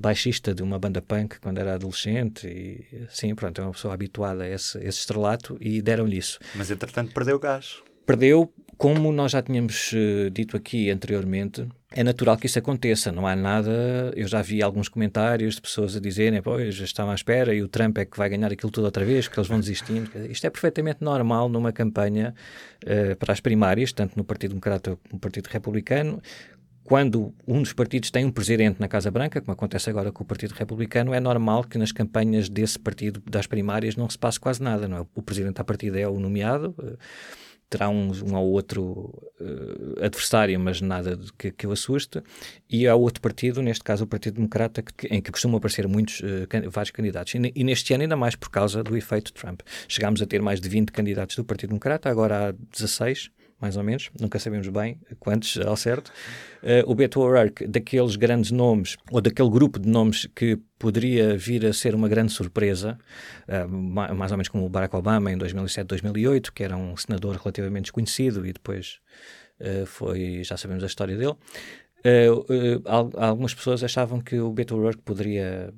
baixista 0.00 0.54
de 0.54 0.62
uma 0.62 0.78
banda 0.78 1.00
punk 1.00 1.38
quando 1.40 1.58
era 1.58 1.74
adolescente 1.74 2.46
e 2.46 3.06
sim, 3.08 3.34
pronto, 3.34 3.60
é 3.60 3.64
uma 3.64 3.72
pessoa 3.72 3.94
habituada 3.94 4.44
a 4.44 4.48
esse, 4.48 4.78
esse 4.78 4.98
estrelato 5.00 5.56
e 5.60 5.80
deram-lhe 5.80 6.18
isso. 6.18 6.38
Mas 6.54 6.70
entretanto 6.70 7.12
perdeu 7.12 7.36
o 7.36 7.38
gás. 7.38 7.82
Perdeu, 8.04 8.52
como 8.78 9.12
nós 9.12 9.32
já 9.32 9.42
tínhamos 9.42 9.92
uh, 9.92 10.30
dito 10.30 10.56
aqui 10.56 10.88
anteriormente, 10.88 11.68
é 11.90 12.04
natural 12.04 12.36
que 12.36 12.46
isso 12.46 12.58
aconteça, 12.58 13.10
não 13.10 13.26
há 13.26 13.34
nada. 13.34 14.12
Eu 14.14 14.28
já 14.28 14.40
vi 14.40 14.62
alguns 14.62 14.88
comentários 14.88 15.56
de 15.56 15.60
pessoas 15.60 15.96
a 15.96 16.00
dizerem, 16.00 16.40
pois, 16.40 16.74
já 16.74 16.84
estavam 16.84 17.12
à 17.12 17.14
espera 17.14 17.54
e 17.54 17.62
o 17.62 17.68
Trump 17.68 17.98
é 17.98 18.04
que 18.04 18.16
vai 18.16 18.28
ganhar 18.28 18.52
aquilo 18.52 18.70
tudo 18.70 18.84
outra 18.84 19.04
vez, 19.04 19.26
que 19.26 19.38
eles 19.38 19.48
vão 19.48 19.58
desistindo. 19.58 20.10
Isto 20.30 20.46
é 20.46 20.50
perfeitamente 20.50 21.02
normal 21.02 21.48
numa 21.48 21.72
campanha 21.72 22.34
uh, 22.84 23.16
para 23.16 23.32
as 23.32 23.40
primárias, 23.40 23.92
tanto 23.92 24.16
no 24.16 24.24
Partido 24.24 24.50
Democrata 24.50 24.90
como 24.90 25.14
no 25.14 25.18
Partido 25.18 25.46
Republicano, 25.48 26.22
quando 26.88 27.34
um 27.46 27.60
dos 27.60 27.74
partidos 27.74 28.10
tem 28.10 28.24
um 28.24 28.30
presidente 28.30 28.80
na 28.80 28.88
Casa 28.88 29.10
Branca, 29.10 29.42
como 29.42 29.52
acontece 29.52 29.90
agora 29.90 30.10
com 30.10 30.24
o 30.24 30.26
Partido 30.26 30.52
Republicano, 30.52 31.12
é 31.12 31.20
normal 31.20 31.62
que 31.64 31.76
nas 31.76 31.92
campanhas 31.92 32.48
desse 32.48 32.78
partido 32.78 33.22
das 33.30 33.46
primárias 33.46 33.94
não 33.94 34.08
se 34.08 34.18
passe 34.18 34.40
quase 34.40 34.62
nada. 34.62 34.88
Não 34.88 34.96
é? 34.96 35.06
O 35.14 35.20
presidente 35.20 35.56
da 35.56 35.64
partida 35.64 36.00
é 36.00 36.08
o 36.08 36.18
nomeado, 36.18 36.74
eh, 36.82 36.96
terá 37.68 37.90
um, 37.90 38.10
um 38.24 38.34
ou 38.36 38.52
outro 38.52 39.12
uh, 39.38 40.02
adversário, 40.02 40.58
mas 40.58 40.80
nada 40.80 41.20
que, 41.36 41.50
que 41.50 41.66
o 41.66 41.72
assuste, 41.72 42.22
e 42.70 42.88
há 42.88 42.94
outro 42.94 43.20
partido, 43.20 43.60
neste 43.60 43.84
caso 43.84 44.04
o 44.04 44.06
Partido 44.06 44.36
Democrata, 44.36 44.80
que, 44.82 45.08
em 45.08 45.20
que 45.20 45.30
costumam 45.30 45.58
aparecer 45.58 45.86
muitos, 45.86 46.20
uh, 46.20 46.70
vários 46.70 46.90
candidatos. 46.90 47.34
E, 47.34 47.52
e, 47.54 47.64
neste 47.64 47.92
ano 47.92 48.04
ainda 48.04 48.16
mais 48.16 48.34
por 48.34 48.48
causa 48.48 48.82
do 48.82 48.96
efeito 48.96 49.34
Trump. 49.34 49.60
Chegámos 49.86 50.22
a 50.22 50.26
ter 50.26 50.40
mais 50.40 50.58
de 50.58 50.70
20 50.70 50.90
candidatos 50.90 51.36
do 51.36 51.44
Partido 51.44 51.68
Democrata, 51.68 52.08
agora 52.08 52.48
há 52.48 52.52
16, 52.72 53.30
mais 53.60 53.76
ou 53.76 53.82
menos, 53.82 54.10
nunca 54.20 54.38
sabemos 54.38 54.68
bem 54.68 55.00
quantos 55.18 55.58
ao 55.58 55.76
certo. 55.76 56.12
Uh, 56.62 56.90
o 56.90 56.94
Beto 56.94 57.20
O'Rourke, 57.20 57.66
daqueles 57.66 58.14
grandes 58.14 58.50
nomes, 58.50 58.96
ou 59.10 59.20
daquele 59.20 59.50
grupo 59.50 59.78
de 59.78 59.88
nomes 59.88 60.26
que 60.34 60.56
poderia 60.78 61.36
vir 61.36 61.66
a 61.66 61.72
ser 61.72 61.94
uma 61.94 62.08
grande 62.08 62.32
surpresa, 62.32 62.98
uh, 63.48 63.68
mais 63.68 64.30
ou 64.30 64.38
menos 64.38 64.48
como 64.48 64.64
o 64.64 64.68
Barack 64.68 64.94
Obama 64.94 65.32
em 65.32 65.36
2007, 65.36 65.86
2008, 65.86 66.52
que 66.52 66.62
era 66.62 66.76
um 66.76 66.96
senador 66.96 67.36
relativamente 67.36 67.84
desconhecido 67.84 68.46
e 68.46 68.52
depois 68.52 69.00
uh, 69.60 69.84
foi, 69.86 70.42
já 70.44 70.56
sabemos 70.56 70.84
a 70.84 70.86
história 70.86 71.16
dele. 71.16 71.34
algumas 73.16 73.54
pessoas 73.54 73.82
achavam 73.82 74.20
que 74.20 74.38
o 74.38 74.52
Beto 74.52 74.76
O'Rourke 74.76 75.02
poderia 75.02 75.74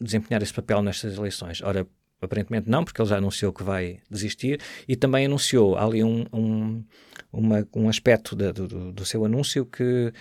desempenhar 0.00 0.42
esse 0.42 0.54
papel 0.54 0.82
nestas 0.82 1.16
eleições. 1.16 1.62
Ora, 1.62 1.86
Aparentemente 2.22 2.70
não, 2.70 2.84
porque 2.84 3.02
ele 3.02 3.08
já 3.08 3.16
anunciou 3.16 3.52
que 3.52 3.64
vai 3.64 3.98
desistir 4.08 4.60
e 4.86 4.94
também 4.94 5.26
anunciou 5.26 5.76
ali 5.76 6.04
um, 6.04 6.24
um, 6.32 6.84
uma, 7.32 7.66
um 7.74 7.88
aspecto 7.88 8.36
de, 8.36 8.52
do, 8.52 8.92
do, 8.92 9.04
seu 9.04 9.24
anúncio 9.24 9.66
que 9.66 10.12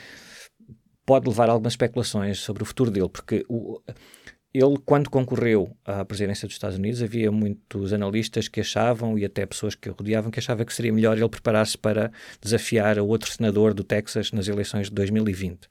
pode 1.06 1.30
levar 1.30 1.48
a 1.48 1.52
algumas 1.52 1.74
especulações 1.74 2.40
sobre 2.40 2.64
o 2.64 2.66
futuro 2.66 2.90
dele, 2.90 3.08
porque 3.08 3.46
o, 3.48 3.80
ele, 4.52 4.78
quando 4.84 5.12
concorreu 5.12 5.78
à 5.86 6.04
presidência 6.04 6.48
dos 6.48 6.56
Estados 6.56 6.78
Unidos, 6.78 7.04
havia 7.04 7.32
muitos 7.32 7.94
analistas 7.94 8.48
que 8.48 8.60
achavam, 8.62 9.18
e 9.18 9.24
até 9.24 9.46
pessoas 9.46 9.76
que 9.76 9.90
o 9.90 9.94
rodeavam, 9.94 10.32
que 10.32 10.40
achavam 10.40 10.66
que 10.66 10.74
seria 10.74 10.92
melhor 10.92 11.16
ele 11.18 11.30
preparar-se 11.30 11.78
para 11.78 12.12
desafiar 12.42 12.98
o 13.00 13.08
outro 13.08 13.32
senador 13.32 13.76
do 13.76 13.84
Texas 13.84 14.32
nas 14.32 14.48
eleições 14.48 14.88
de 14.90 14.96
2020 14.96 15.70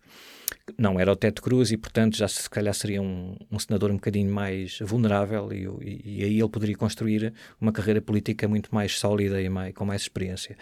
não 0.79 0.99
era 0.99 1.13
o 1.13 1.17
Ted 1.17 1.41
Cruz 1.41 1.71
e, 1.71 1.77
portanto, 1.77 2.17
já 2.17 2.27
se 2.29 2.49
calhar 2.49 2.73
seria 2.75 3.03
um, 3.03 3.37
um 3.51 3.59
senador 3.59 3.91
um 3.91 3.95
bocadinho 3.95 4.33
mais 4.33 4.79
vulnerável 4.81 5.53
e, 5.53 5.67
e, 5.85 6.21
e, 6.21 6.25
aí 6.25 6.39
ele 6.39 6.49
poderia 6.49 6.77
construir 6.77 7.33
uma 7.61 7.73
carreira 7.73 8.01
política 8.01 8.49
muito 8.49 8.75
mais 8.75 8.99
sólida 8.99 9.41
e 9.41 9.49
mais, 9.49 9.75
com 9.75 9.85
mais 9.85 10.03
experiência. 10.03 10.57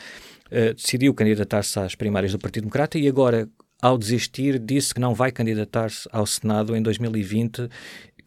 Uh, 0.46 0.74
decidiu 0.74 1.14
candidatar-se 1.14 1.78
às 1.78 1.94
primárias 1.94 2.32
do 2.32 2.38
Partido 2.38 2.62
Democrata 2.62 2.98
e 2.98 3.06
agora, 3.06 3.48
ao 3.80 3.96
desistir, 3.96 4.58
disse 4.58 4.92
que 4.92 5.00
não 5.00 5.14
vai 5.14 5.30
candidatar-se 5.30 6.08
ao 6.10 6.26
Senado 6.26 6.76
em 6.76 6.82
2020 6.82 7.68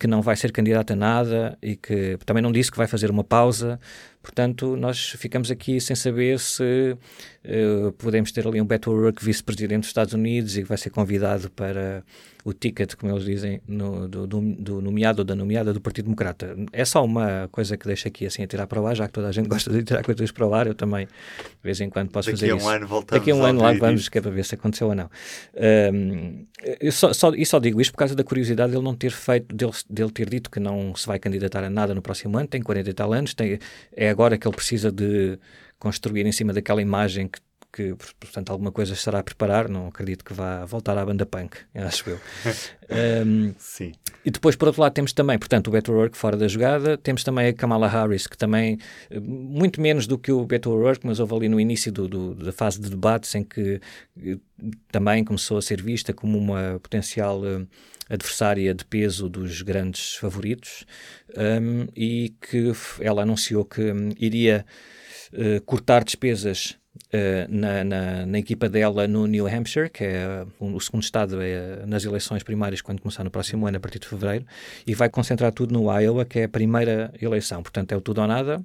que 0.01 0.07
não 0.07 0.19
vai 0.19 0.35
ser 0.35 0.51
candidato 0.51 0.93
a 0.93 0.95
nada 0.95 1.55
e 1.61 1.75
que 1.75 2.17
também 2.25 2.41
não 2.41 2.51
disse 2.51 2.71
que 2.71 2.77
vai 2.77 2.87
fazer 2.87 3.11
uma 3.11 3.23
pausa. 3.23 3.79
Portanto, 4.19 4.75
nós 4.75 5.11
ficamos 5.11 5.51
aqui 5.51 5.79
sem 5.79 5.95
saber 5.95 6.39
se 6.39 6.97
uh, 7.45 7.91
podemos 7.93 8.31
ter 8.31 8.47
ali 8.47 8.59
um 8.59 8.65
Beto 8.65 8.89
O'Rourke, 8.91 9.23
vice-presidente 9.23 9.81
dos 9.81 9.89
Estados 9.89 10.15
Unidos, 10.15 10.57
e 10.57 10.63
que 10.63 10.67
vai 10.67 10.77
ser 10.77 10.89
convidado 10.89 11.51
para 11.51 12.03
o 12.43 12.53
ticket, 12.53 12.95
como 12.95 13.13
eles 13.13 13.25
dizem, 13.25 13.61
no, 13.67 14.07
do, 14.07 14.25
do, 14.25 14.41
do, 14.41 14.81
nomeado 14.81 15.21
ou 15.21 15.25
da 15.25 15.35
nomeada 15.35 15.73
do 15.73 15.79
Partido 15.81 16.05
Democrata. 16.05 16.55
É 16.71 16.85
só 16.85 17.03
uma 17.03 17.47
coisa 17.51 17.77
que 17.77 17.85
deixo 17.85 18.07
aqui 18.07 18.25
assim 18.25 18.43
a 18.43 18.47
tirar 18.47 18.67
para 18.67 18.81
o 18.81 18.87
ar, 18.87 18.95
já 18.95 19.07
que 19.07 19.13
toda 19.13 19.27
a 19.27 19.31
gente 19.31 19.47
gosta 19.49 19.71
de 19.71 19.83
tirar 19.83 20.03
coisas 20.03 20.31
para 20.31 20.47
o 20.47 20.53
ar, 20.53 20.67
eu 20.67 20.75
também 20.75 21.05
de 21.05 21.63
vez 21.63 21.79
em 21.81 21.89
quando 21.89 22.09
posso 22.09 22.31
Daqui 22.31 22.41
fazer 22.41 22.53
um 22.53 22.57
isso. 22.57 22.69
Ano 22.69 22.87
voltamos 22.87 23.19
Daqui 23.19 23.31
a 23.31 23.35
um 23.35 23.43
ano 23.43 23.61
lá 23.61 23.73
vamos, 23.73 24.09
que 24.09 24.17
é 24.17 24.21
para 24.21 24.31
ver 24.31 24.45
se 24.45 24.55
aconteceu 24.55 24.87
ou 24.87 24.95
não. 24.95 25.09
Um, 25.93 26.45
só, 26.89 27.13
só, 27.13 27.31
e 27.35 27.45
só 27.45 27.59
digo 27.59 27.81
isto 27.81 27.91
por 27.91 27.99
causa 27.99 28.15
da 28.15 28.23
curiosidade 28.23 28.71
dele 28.71 28.83
não 28.83 28.95
ter 28.95 29.11
feito, 29.11 29.53
dele, 29.55 29.71
dele 29.89 30.11
ter 30.11 30.29
dito 30.29 30.49
que 30.49 30.59
não 30.59 30.95
se 30.95 31.05
vai 31.05 31.19
candidatar 31.19 31.63
a 31.63 31.69
nada 31.69 31.93
no 31.93 32.01
próximo 32.01 32.37
ano, 32.37 32.47
tem 32.47 32.61
40 32.61 32.89
e 32.89 32.93
tal 32.93 33.13
anos, 33.13 33.33
tem, 33.33 33.59
é 33.95 34.09
agora 34.09 34.37
que 34.37 34.47
ele 34.47 34.55
precisa 34.55 34.91
de 34.91 35.37
construir 35.77 36.25
em 36.25 36.31
cima 36.31 36.53
daquela 36.53 36.81
imagem 36.81 37.27
que 37.27 37.39
que, 37.71 37.95
portanto, 38.19 38.51
alguma 38.51 38.71
coisa 38.71 38.93
estará 38.93 39.19
a 39.19 39.23
preparar. 39.23 39.69
Não 39.69 39.87
acredito 39.87 40.23
que 40.25 40.33
vá 40.33 40.65
voltar 40.65 40.97
à 40.97 41.05
banda 41.05 41.25
punk, 41.25 41.57
acho 41.75 42.09
eu. 42.09 42.19
um, 43.25 43.53
Sim. 43.57 43.93
E 44.23 44.29
depois, 44.29 44.55
por 44.55 44.67
outro 44.67 44.81
lado, 44.81 44.93
temos 44.93 45.13
também, 45.13 45.39
portanto, 45.39 45.67
o 45.67 45.71
Beto 45.71 45.91
O'Rourke 45.91 46.17
fora 46.17 46.37
da 46.37 46.47
jogada. 46.47 46.97
Temos 46.97 47.23
também 47.23 47.47
a 47.47 47.53
Kamala 47.53 47.87
Harris, 47.87 48.27
que 48.27 48.37
também, 48.37 48.77
muito 49.19 49.81
menos 49.81 50.05
do 50.05 50.17
que 50.17 50.31
o 50.31 50.45
Beto 50.45 50.69
O'Rourke, 50.69 51.07
mas 51.07 51.19
houve 51.19 51.35
ali 51.35 51.49
no 51.49 51.59
início 51.59 51.91
do, 51.91 52.07
do, 52.07 52.35
da 52.35 52.51
fase 52.51 52.79
de 52.79 52.89
debates 52.89 53.33
em 53.33 53.43
que 53.43 53.81
eh, 54.21 54.37
também 54.91 55.23
começou 55.23 55.57
a 55.57 55.61
ser 55.61 55.81
vista 55.81 56.13
como 56.13 56.37
uma 56.37 56.79
potencial 56.81 57.41
uh, 57.41 57.67
adversária 58.09 58.73
de 58.73 58.85
peso 58.85 59.29
dos 59.29 59.61
grandes 59.61 60.15
favoritos 60.15 60.85
um, 61.35 61.87
e 61.95 62.35
que 62.41 62.71
ela 62.99 63.23
anunciou 63.23 63.65
que 63.65 63.91
um, 63.91 64.09
iria 64.17 64.65
uh, 65.33 65.61
cortar 65.61 66.03
despesas 66.03 66.77
na, 67.49 67.83
na, 67.83 68.25
na, 68.25 68.39
equipa 68.39 68.67
dela 68.67 69.07
no 69.07 69.25
New 69.25 69.47
Hampshire, 69.47 69.89
que 69.89 70.03
é 70.03 70.45
o 70.59 70.79
segundo 70.79 71.03
estado 71.03 71.41
é, 71.41 71.85
nas 71.85 72.03
eleições 72.03 72.43
primárias, 72.43 72.81
quando 72.81 73.01
começar 73.01 73.23
no 73.23 73.31
próximo 73.31 73.65
ano, 73.67 73.77
a 73.77 73.79
partir 73.79 73.99
de 73.99 74.07
fevereiro, 74.07 74.45
e 74.85 74.93
vai 74.93 75.09
concentrar 75.09 75.51
tudo 75.51 75.73
no 75.73 75.91
Iowa, 75.91 76.25
que 76.25 76.39
é 76.39 76.43
a 76.45 76.49
primeira 76.49 77.13
eleição. 77.21 77.61
Portanto, 77.63 77.91
é 77.91 77.97
o 77.97 78.01
tudo 78.01 78.21
ou 78.21 78.27
nada. 78.27 78.63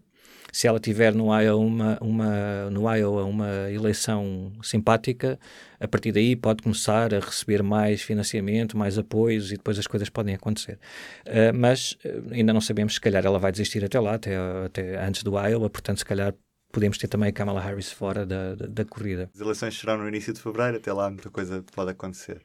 Se 0.53 0.67
ela 0.67 0.81
tiver 0.81 1.15
no 1.15 1.39
Iowa 1.39 1.57
uma, 1.57 1.99
uma, 2.01 2.71
no 2.71 2.91
Iowa 2.95 3.25
uma 3.25 3.71
eleição 3.71 4.53
simpática, 4.63 5.39
a 5.79 5.87
partir 5.87 6.13
daí 6.13 6.35
pode 6.35 6.63
começar 6.63 7.13
a 7.13 7.21
receber 7.21 7.63
mais 7.63 8.01
financiamento, 8.01 8.77
mais 8.77 8.97
apoios 8.97 9.53
e 9.53 9.57
depois 9.57 9.79
as 9.79 9.87
coisas 9.87 10.09
podem 10.09 10.35
acontecer. 10.35 10.79
Uh, 11.27 11.53
mas 11.55 11.99
ainda 12.31 12.53
não 12.53 12.61
sabemos, 12.61 12.95
se 12.95 13.01
calhar 13.01 13.27
ela 13.27 13.39
vai 13.39 13.53
desistir 13.53 13.85
até 13.85 14.01
lá, 14.01 14.15
até, 14.15 14.37
até 14.65 15.05
antes 15.05 15.23
do 15.23 15.33
Iowa, 15.39 15.69
portanto, 15.69 15.99
se 15.99 16.05
calhar 16.05 16.33
podemos 16.77 16.99
ter 16.99 17.09
também 17.09 17.31
a 17.31 17.33
Kamala 17.33 17.59
Harris 17.59 17.91
fora 17.91 18.27
da, 18.27 18.55
da, 18.55 18.67
da, 18.67 18.85
corrida. 18.85 19.31
As 19.35 19.41
eleições 19.41 19.79
serão 19.79 19.97
no 19.97 20.07
início 20.07 20.31
de 20.31 20.39
fevereiro, 20.43 20.77
até 20.77 20.93
lá 20.93 21.09
muita 21.09 21.31
coisa 21.31 21.65
pode 21.75 21.91
acontecer. 21.91 22.43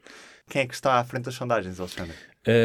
Quem 0.49 0.61
é 0.61 0.65
que 0.65 0.73
está 0.73 0.93
à 0.93 1.03
frente 1.03 1.25
das 1.25 1.33
sondagens, 1.33 1.81
Alexandre? 1.81 2.15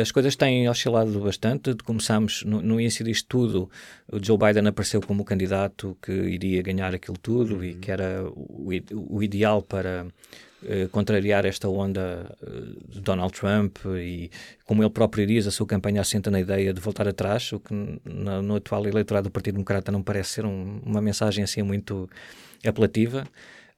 As 0.00 0.12
coisas 0.12 0.36
têm 0.36 0.68
oscilado 0.68 1.18
bastante. 1.18 1.74
Começamos 1.84 2.44
no, 2.44 2.62
no, 2.62 2.80
início 2.80 3.04
disto 3.04 3.26
tudo, 3.28 3.70
o 4.10 4.24
Joe 4.24 4.38
Biden 4.38 4.68
apareceu 4.68 5.00
como 5.00 5.22
o 5.22 5.24
candidato 5.24 5.98
que 6.00 6.12
iria 6.12 6.62
ganhar 6.62 6.94
aquilo 6.94 7.18
tudo 7.18 7.56
uhum. 7.56 7.64
e 7.64 7.74
que 7.74 7.90
era 7.90 8.22
o, 8.30 8.70
o 8.94 9.20
ideal 9.20 9.60
para 9.60 10.06
uh, 10.62 10.88
contrariar 10.90 11.44
esta 11.44 11.68
onda 11.68 12.36
uh, 12.42 12.90
de 12.90 13.00
Donald 13.00 13.32
Trump 13.32 13.78
e, 13.98 14.30
como 14.64 14.82
ele 14.82 14.90
próprio 14.90 15.26
diz, 15.26 15.46
a 15.46 15.50
sua 15.50 15.66
campanha 15.66 16.00
assenta 16.00 16.30
na 16.30 16.40
ideia 16.40 16.72
de 16.72 16.80
voltar 16.80 17.06
atrás, 17.08 17.52
o 17.52 17.60
que 17.60 17.72
no, 17.72 18.42
no 18.42 18.56
atual 18.56 18.86
eleitorado 18.86 19.28
do 19.28 19.32
Partido 19.32 19.54
Democrata 19.54 19.90
não 19.92 20.02
parece 20.02 20.30
ser 20.30 20.44
um, 20.44 20.80
uma 20.84 21.00
mensagem 21.00 21.42
assim 21.42 21.62
muito 21.62 22.08
apelativa, 22.66 23.26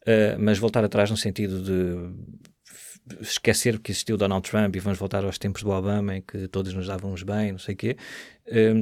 uh, 0.03 0.39
mas 0.39 0.59
voltar 0.59 0.85
atrás 0.85 1.11
no 1.11 1.17
sentido 1.17 1.63
de 1.63 2.49
esquecer 3.21 3.79
que 3.79 3.91
existiu 3.91 4.17
Donald 4.17 4.49
Trump 4.49 4.75
e 4.77 4.81
vamos 4.81 4.99
voltar 4.99 5.25
aos 5.25 5.39
tempos 5.39 5.63
do 5.63 5.71
Obama 5.71 6.17
em 6.17 6.23
que 6.23 6.49
todos 6.49 6.73
nos 6.73 6.87
dávamos 6.87 7.23
bem, 7.23 7.53
não 7.53 7.59
sei 7.59 7.75
o 7.75 7.79
quê, 7.79 7.97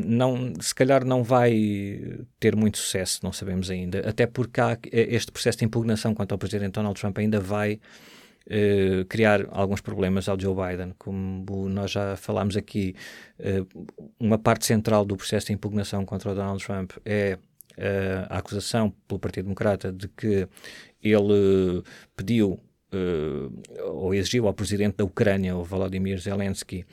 não, 0.05 0.53
se 0.61 0.75
calhar 0.75 1.05
não 1.05 1.23
vai 1.23 2.01
ter 2.39 2.55
muito 2.55 2.79
sucesso, 2.79 3.21
não 3.23 3.33
sabemos 3.33 3.71
ainda, 3.71 4.09
até 4.09 4.27
porque 4.27 4.61
há 4.61 4.79
este 4.93 5.33
processo 5.33 5.59
de 5.59 5.65
impugnação 5.65 6.15
quanto 6.15 6.33
ao 6.33 6.39
presidente 6.39 6.73
Donald 6.73 6.99
Trump 6.99 7.19
ainda 7.19 7.41
vai 7.41 7.81
uh, 8.47 9.05
criar 9.09 9.47
alguns 9.51 9.81
problemas 9.81 10.29
ao 10.29 10.39
Joe 10.39 10.55
Biden. 10.55 10.95
Como 10.99 11.69
nós 11.69 11.91
já 11.91 12.17
falámos 12.17 12.57
aqui, 12.57 12.95
uma 14.19 14.39
parte 14.39 14.67
central 14.67 15.05
do 15.05 15.17
processo 15.17 15.49
de 15.49 15.53
impugnação 15.53 16.05
contra 16.05 16.31
o 16.31 16.35
Donald 16.35 16.65
Trump 16.65 16.93
é 17.05 17.39
a 18.31 18.39
acusação 18.39 18.91
pelo 19.07 19.21
Partido 19.21 19.45
Democrata 19.45 19.93
de 19.93 20.09
que 20.09 20.49
ele 21.03 21.83
pediu 22.17 22.59
ou 23.85 24.15
exigiu 24.15 24.47
ao 24.47 24.55
presidente 24.55 24.97
da 24.97 25.05
Ucrânia, 25.05 25.57
o 25.57 25.65
Volodymyr 25.65 26.19
Zelensky, 26.19 26.87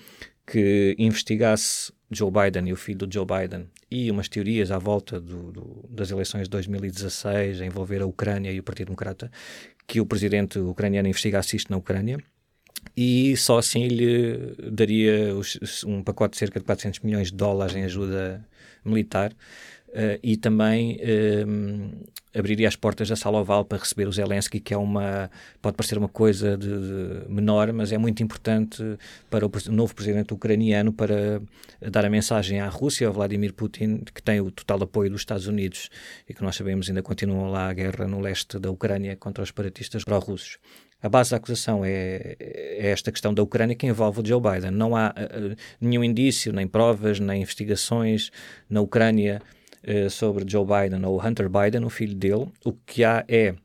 que 0.46 0.96
investigasse 0.98 1.92
Joe 2.12 2.32
Biden 2.32 2.70
e 2.70 2.74
o 2.74 2.76
filho 2.76 3.00
do 3.00 3.14
Joe 3.14 3.26
Biden 3.26 3.68
e 3.90 4.12
umas 4.12 4.28
teorias 4.28 4.72
à 4.72 4.78
volta 4.78 5.20
do, 5.20 5.52
do, 5.52 5.90
das 5.90 6.12
eleições 6.12 6.44
de 6.44 6.50
2016 6.50 7.62
a 7.62 7.66
envolver 7.66 8.02
a 8.02 8.06
Ucrânia 8.06 8.52
e 8.52 8.60
o 8.60 8.64
Partido 8.64 8.88
Democrata, 8.88 9.32
que 9.88 10.00
o 10.02 10.06
presidente 10.06 10.60
ucraniano 10.60 11.08
investigasse 11.08 11.56
isto 11.56 11.72
na 11.72 11.78
Ucrânia. 11.78 12.18
E 12.98 13.36
só 13.38 13.58
assim 13.58 13.88
lhe 13.88 14.56
daria 14.72 15.34
os, 15.36 15.84
um 15.86 16.04
pacote 16.04 16.34
de 16.34 16.40
cerca 16.40 16.60
de 16.60 16.66
400 16.66 17.00
milhões 17.00 17.32
de 17.32 17.38
dólares 17.38 17.76
em 17.76 17.84
ajuda 17.84 18.46
militar 18.84 19.34
uh, 19.94 20.20
e 20.22 20.36
também 20.36 20.98
uh, 20.98 22.38
abriria 22.38 22.68
as 22.68 22.76
portas 22.76 23.08
da 23.08 23.16
sala 23.16 23.40
oval 23.40 23.64
para 23.64 23.78
receber 23.78 24.08
o 24.08 24.12
Zelensky, 24.12 24.60
que 24.60 24.74
é 24.74 24.78
uma 24.78 25.30
pode 25.62 25.78
parecer 25.78 25.98
uma 25.98 26.10
coisa 26.10 26.58
de, 26.58 26.68
de 26.68 27.30
menor, 27.30 27.72
mas 27.72 27.92
é 27.92 27.98
muito 27.98 28.24
importante 28.24 28.84
para 29.30 29.46
o, 29.46 29.52
o, 29.68 29.72
novo 29.72 29.94
presidente 29.94 30.34
ucraniano 30.34 30.92
para 30.92 31.42
dar 31.80 32.06
a 32.06 32.10
mensagem 32.10 32.60
à 32.60 32.68
Rússia, 32.68 33.08
ao 33.08 33.14
Vladimir 33.14 33.54
Putin, 33.54 34.00
que 34.00 34.22
tem 34.22 34.42
o 34.42 34.52
total 34.52 34.82
apoio 34.84 35.10
dos 35.10 35.22
Estados 35.22 35.48
Unidos 35.48 35.90
e 36.28 36.34
que 36.34 36.42
nós 36.42 36.56
sabemos 36.56 36.90
ainda 36.90 37.04
continua 37.04 37.48
lá 37.48 37.70
a 37.70 37.74
guerra 37.74 38.08
no 38.08 38.20
leste 38.20 38.58
da 38.58 38.72
Ucrânia 38.72 39.16
contra 39.16 39.44
os 39.44 39.50
separatistas 39.50 40.04
pró-russos. 40.04 40.58
A 41.04 41.10
base 41.10 41.32
da 41.32 41.38
acusação 41.38 41.84
é, 41.84 42.38
é, 42.40 42.90
esta 42.90 43.12
questão 43.12 43.34
da 43.34 43.44
Ucrânia 43.44 43.76
que 43.76 43.86
envolve 43.86 44.22
o 44.22 44.26
Joe 44.26 44.40
Biden. 44.40 44.72
Não 44.72 44.96
há 44.96 45.10
uh, 45.10 45.56
nenhum 45.82 46.02
indício, 46.02 46.54
nem 46.54 46.66
provas, 46.66 47.20
nem 47.20 47.42
investigações 47.42 48.32
na 48.70 48.80
Ucrânia 48.80 49.42
uh, 49.88 50.10
sobre 50.10 50.46
Joe 50.48 50.66
Biden 50.66 51.06
ou 51.06 51.24
Hunter 51.24 51.50
Biden, 51.50 51.86
o 51.86 51.90
filho 51.90 52.16
dele. 52.16 52.48
O 52.66 52.74
que 52.74 53.04
há 53.04 53.24
é 53.28 53.56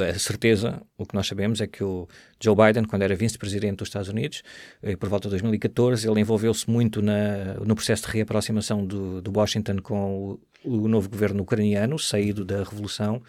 a 0.00 0.18
certeza, 0.18 0.80
o 0.96 1.04
que 1.04 1.14
nós 1.14 1.26
sabemos 1.26 1.60
é 1.60 1.66
que 1.66 1.82
o 1.82 2.06
Joe 2.40 2.54
Biden, 2.54 2.84
quando 2.84 3.02
era 3.02 3.14
vice-presidente 3.14 3.78
dos 3.78 3.88
Estados 3.88 4.08
Unidos, 4.08 4.42
eh, 4.82 4.96
por 4.96 5.08
volta 5.08 5.28
de 5.28 5.30
2014, 5.30 6.08
ele 6.08 6.20
envolveu-se 6.20 6.70
muito 6.70 7.02
na, 7.02 7.54
no 7.54 7.74
processo 7.74 8.06
de 8.06 8.12
reaproximação 8.12 8.86
do, 8.86 9.20
do 9.20 9.36
Washington 9.36 9.78
com 9.82 10.38
o, 10.64 10.82
o, 10.82 10.88
novo 10.88 11.08
governo 11.08 11.42
ucraniano, 11.42 11.98
saído 11.98 12.44
da 12.44 12.58
Revolução, 12.58 13.22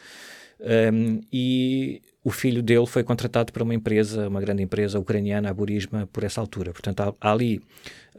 um, 0.93 1.21
e 1.31 2.01
o 2.23 2.31
filho 2.31 2.61
dele 2.61 2.85
foi 2.85 3.03
contratado 3.03 3.53
para 3.53 3.63
uma 3.63 3.73
empresa, 3.73 4.27
uma 4.27 4.41
grande 4.41 4.61
empresa 4.61 4.99
ucraniana, 4.99 5.49
a 5.49 5.53
Burisma, 5.53 6.07
por 6.11 6.23
essa 6.23 6.41
altura. 6.41 6.71
Portanto, 6.71 6.99
há, 7.01 7.15
há 7.21 7.31
ali 7.31 7.61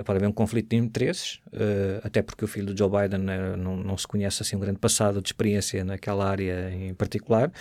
pode 0.04 0.16
haver 0.16 0.28
um 0.28 0.32
conflito 0.32 0.70
de 0.70 0.76
interesses, 0.76 1.40
uh, 1.48 2.00
até 2.02 2.22
porque 2.22 2.44
o 2.44 2.48
filho 2.48 2.72
do 2.72 2.78
Joe 2.78 2.88
Biden 2.88 3.20
uh, 3.20 3.56
não, 3.56 3.76
não, 3.76 3.98
se 3.98 4.06
conhece 4.06 4.42
assim 4.42 4.56
um 4.56 4.60
grande 4.60 4.78
passado 4.78 5.20
de 5.20 5.28
experiência 5.28 5.84
naquela 5.84 6.28
área 6.28 6.72
em 6.72 6.94
particular, 6.94 7.52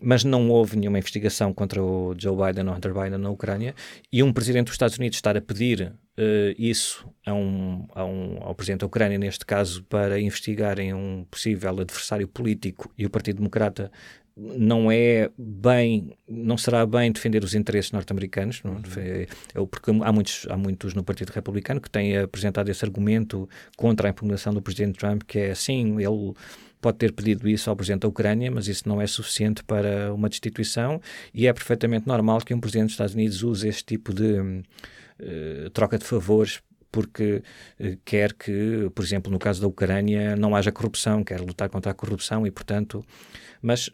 mas 0.00 0.24
não 0.24 0.50
houve 0.50 0.76
nenhuma 0.76 0.98
investigação 0.98 1.52
contra 1.52 1.82
o 1.82 2.14
Joe 2.16 2.36
Biden 2.36 2.68
ou 2.68 2.74
Hunter 2.74 2.92
Biden 2.92 3.18
na 3.18 3.30
Ucrânia, 3.30 3.74
e 4.12 4.22
um 4.22 4.32
presidente 4.32 4.66
dos 4.66 4.74
Estados 4.74 4.96
Unidos 4.96 5.18
estar 5.18 5.36
a 5.36 5.40
pedir 5.40 5.92
uh, 6.18 6.54
isso 6.58 7.06
a 7.26 7.32
um, 7.32 7.86
a 7.94 8.04
um, 8.04 8.38
ao 8.40 8.54
presidente 8.54 8.80
da 8.80 8.86
Ucrânia, 8.86 9.18
neste 9.18 9.44
caso, 9.44 9.82
para 9.84 10.18
investigarem 10.18 10.94
um 10.94 11.26
possível 11.30 11.70
adversário 11.70 12.26
político, 12.26 12.92
e 12.96 13.04
o 13.04 13.10
Partido 13.10 13.36
Democrata 13.36 13.90
não 14.36 14.90
é 14.90 15.30
bem, 15.38 16.16
não 16.28 16.56
será 16.56 16.84
bem 16.84 17.12
defender 17.12 17.44
os 17.44 17.54
interesses 17.54 17.92
norte-americanos, 17.92 18.62
uhum. 18.64 18.82
É, 18.96 19.26
é 19.54 19.66
porque 19.66 19.90
há 19.90 20.12
muitos, 20.12 20.46
há 20.50 20.56
muitos 20.56 20.92
no 20.94 21.04
Partido 21.04 21.30
Republicano 21.30 21.80
que 21.80 21.88
têm 21.90 22.18
apresentado 22.18 22.68
esse 22.68 22.84
argumento 22.84 23.48
contra 23.76 24.08
a 24.08 24.10
impugnação 24.10 24.52
do 24.52 24.60
Presidente 24.60 24.98
Trump, 24.98 25.22
que 25.22 25.38
é 25.38 25.50
assim, 25.52 25.96
ele 26.00 26.34
pode 26.80 26.98
ter 26.98 27.12
pedido 27.12 27.48
isso 27.48 27.70
ao 27.70 27.76
Presidente 27.76 28.02
da 28.02 28.08
Ucrânia, 28.08 28.50
mas 28.50 28.66
isso 28.66 28.88
não 28.88 29.00
é 29.00 29.06
suficiente 29.06 29.62
para 29.62 30.12
uma 30.12 30.28
destituição 30.28 31.00
e 31.32 31.46
é 31.46 31.52
perfeitamente 31.52 32.06
normal 32.06 32.40
que 32.40 32.52
um 32.52 32.60
Presidente 32.60 32.86
dos 32.86 32.94
Estados 32.94 33.14
Unidos 33.14 33.42
use 33.42 33.68
este 33.68 33.84
tipo 33.84 34.12
de 34.12 34.32
uh, 34.40 35.70
troca 35.72 35.96
de 35.96 36.04
favores 36.04 36.60
porque 36.90 37.42
uh, 37.80 37.98
quer 38.04 38.34
que, 38.34 38.90
por 38.94 39.02
exemplo, 39.02 39.32
no 39.32 39.38
caso 39.38 39.60
da 39.60 39.66
Ucrânia, 39.66 40.36
não 40.36 40.54
haja 40.54 40.70
corrupção, 40.70 41.24
quer 41.24 41.40
lutar 41.40 41.70
contra 41.70 41.92
a 41.92 41.94
corrupção 41.94 42.46
e, 42.46 42.50
portanto, 42.50 43.04
mas 43.62 43.90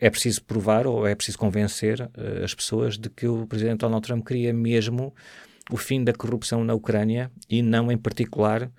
é 0.00 0.10
preciso 0.10 0.44
provar 0.44 0.86
ou 0.86 1.06
é 1.06 1.14
preciso 1.14 1.38
convencer 1.38 2.00
uh, 2.00 2.44
as 2.44 2.54
pessoas 2.54 2.98
de 2.98 3.08
que 3.08 3.26
o 3.26 3.46
presidente 3.46 3.80
Donald 3.80 4.06
Trump 4.06 4.26
queria 4.26 4.52
mesmo 4.52 5.14
o 5.70 5.76
fim 5.76 6.04
da 6.04 6.12
corrupção 6.12 6.64
na 6.64 6.74
Ucrânia 6.74 7.30
e 7.48 7.62
não, 7.62 7.90
em 7.90 7.98
particular, 7.98 8.70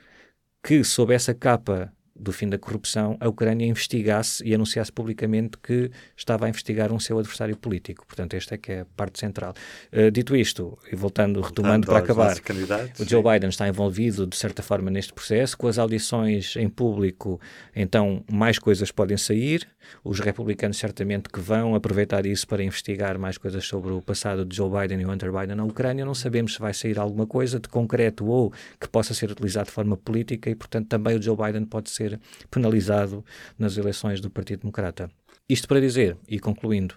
que 0.64 0.84
sob 0.84 1.14
essa 1.14 1.34
capa 1.34 1.92
do 2.22 2.32
fim 2.32 2.48
da 2.48 2.58
corrupção, 2.58 3.18
a 3.20 3.28
Ucrânia 3.28 3.66
investigasse 3.66 4.44
e 4.46 4.54
anunciasse 4.54 4.92
publicamente 4.92 5.58
que 5.58 5.90
estava 6.16 6.46
a 6.46 6.50
investigar 6.50 6.92
um 6.94 7.00
seu 7.00 7.18
adversário 7.18 7.58
político. 7.58 8.06
Portanto, 8.06 8.36
esta 8.36 8.56
é 8.56 8.58
que 8.58 8.72
é 8.72 8.80
a 8.82 8.86
parte 8.96 9.20
central. 9.20 9.54
Uh, 9.92 10.12
dito 10.12 10.36
isto, 10.36 10.78
e 10.92 10.96
voltando, 10.96 11.42
retomando 11.42 11.88
para 11.88 12.00
acabar, 12.00 12.36
o 13.00 13.06
Joe 13.06 13.24
Biden 13.24 13.50
está 13.50 13.68
envolvido, 13.68 14.28
de 14.28 14.36
certa 14.36 14.62
forma, 14.62 14.92
neste 14.92 15.14
processo. 15.14 15.58
Com 15.58 15.68
as 15.68 15.78
audições 15.78 16.56
em 16.56 16.70
público, 16.70 17.40
então, 17.76 18.24
mais 18.32 18.60
coisas 18.60 18.92
podem 18.92 19.18
sair. 19.18 19.68
Os 20.04 20.20
republicanos, 20.20 20.78
certamente, 20.78 21.28
que 21.30 21.40
vão 21.40 21.74
aproveitar 21.74 22.26
isso 22.26 22.48
para 22.48 22.64
investigar 22.64 23.18
mais 23.18 23.38
coisas 23.38 23.66
sobre 23.66 23.92
o 23.92 24.02
passado 24.02 24.46
de 24.46 24.56
Joe 24.56 24.70
Biden 24.70 25.02
e 25.02 25.06
Hunter 25.06 25.32
Biden 25.32 25.56
na 25.56 25.64
Ucrânia. 25.64 26.06
Não 26.06 26.14
sabemos 26.14 26.54
se 26.54 26.60
vai 26.60 26.74
sair 26.74 27.00
alguma 27.00 27.26
coisa 27.26 27.60
de 27.60 27.68
concreto 27.68 28.26
ou 28.28 28.54
que 28.80 28.88
possa 28.88 29.14
ser 29.14 29.32
utilizado 29.32 29.66
de 29.66 29.72
forma 29.72 29.98
política 29.98 30.50
e, 30.50 30.56
portanto, 30.56 30.88
também 30.88 31.18
o 31.18 31.22
Joe 31.22 31.36
Biden 31.36 31.66
pode 31.66 31.90
ser 31.90 32.11
ser 32.12 32.20
penalizado 32.50 33.24
nas 33.58 33.78
eleições 33.78 34.20
do 34.20 34.30
Partido 34.30 34.62
Democrata. 34.62 35.10
Isto 35.48 35.68
para 35.68 35.80
dizer, 35.80 36.18
e 36.28 36.40
concluindo, 36.40 36.96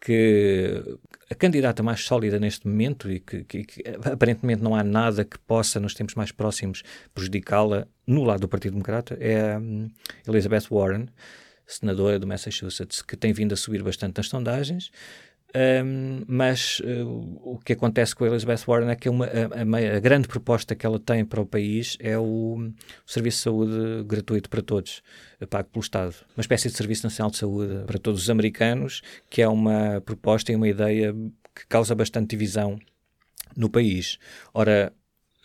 que 0.00 0.98
a 1.30 1.34
candidata 1.34 1.82
mais 1.82 2.02
sólida 2.04 2.38
neste 2.38 2.68
momento 2.68 3.10
e 3.10 3.20
que, 3.20 3.44
que, 3.44 3.64
que, 3.64 3.82
aparentemente 4.04 4.62
não 4.62 4.74
há 4.74 4.84
nada 4.84 5.24
que 5.24 5.38
possa, 5.38 5.80
nos 5.80 5.94
tempos 5.94 6.14
mais 6.14 6.30
próximos, 6.30 6.82
prejudicá-la 7.14 7.86
no 8.06 8.22
lado 8.22 8.40
do 8.40 8.48
Partido 8.48 8.72
Democrata 8.72 9.16
é 9.20 9.58
hum, 9.58 9.88
Elizabeth 10.26 10.64
Warren, 10.70 11.08
senadora 11.66 12.18
do 12.18 12.26
Massachusetts, 12.26 13.02
que 13.02 13.16
tem 13.16 13.32
vindo 13.32 13.52
a 13.52 13.56
subir 13.56 13.82
bastante 13.82 14.18
nas 14.18 14.28
sondagens. 14.28 14.90
Um, 15.56 16.22
mas 16.28 16.80
uh, 16.80 17.40
o 17.42 17.58
que 17.64 17.72
acontece 17.72 18.14
com 18.14 18.24
a 18.24 18.26
Elizabeth 18.26 18.64
Warren 18.66 18.90
é 18.90 18.94
que 18.94 19.08
uma, 19.08 19.24
a, 19.24 19.96
a, 19.96 20.00
grande 20.00 20.28
proposta 20.28 20.74
que 20.74 20.84
ela 20.84 21.00
tem 21.00 21.24
para 21.24 21.40
o 21.40 21.46
país 21.46 21.96
é 21.98 22.18
o, 22.18 22.22
o, 22.58 22.72
Serviço 23.06 23.38
de 23.38 23.42
Saúde 23.42 24.04
gratuito 24.04 24.50
para 24.50 24.60
todos, 24.60 25.02
pago 25.48 25.70
pelo 25.70 25.82
Estado. 25.82 26.14
Uma 26.36 26.42
espécie 26.42 26.68
de 26.68 26.76
Serviço 26.76 27.06
Nacional 27.06 27.30
de 27.30 27.38
Saúde 27.38 27.84
para 27.86 27.98
todos 27.98 28.20
os 28.20 28.28
americanos, 28.28 29.00
que 29.30 29.40
é 29.40 29.48
uma 29.48 30.02
proposta 30.02 30.52
e 30.52 30.56
uma 30.56 30.68
ideia 30.68 31.14
que 31.54 31.66
causa 31.66 31.94
bastante 31.94 32.28
divisão 32.28 32.78
no 33.56 33.70
país. 33.70 34.18
Ora, 34.52 34.92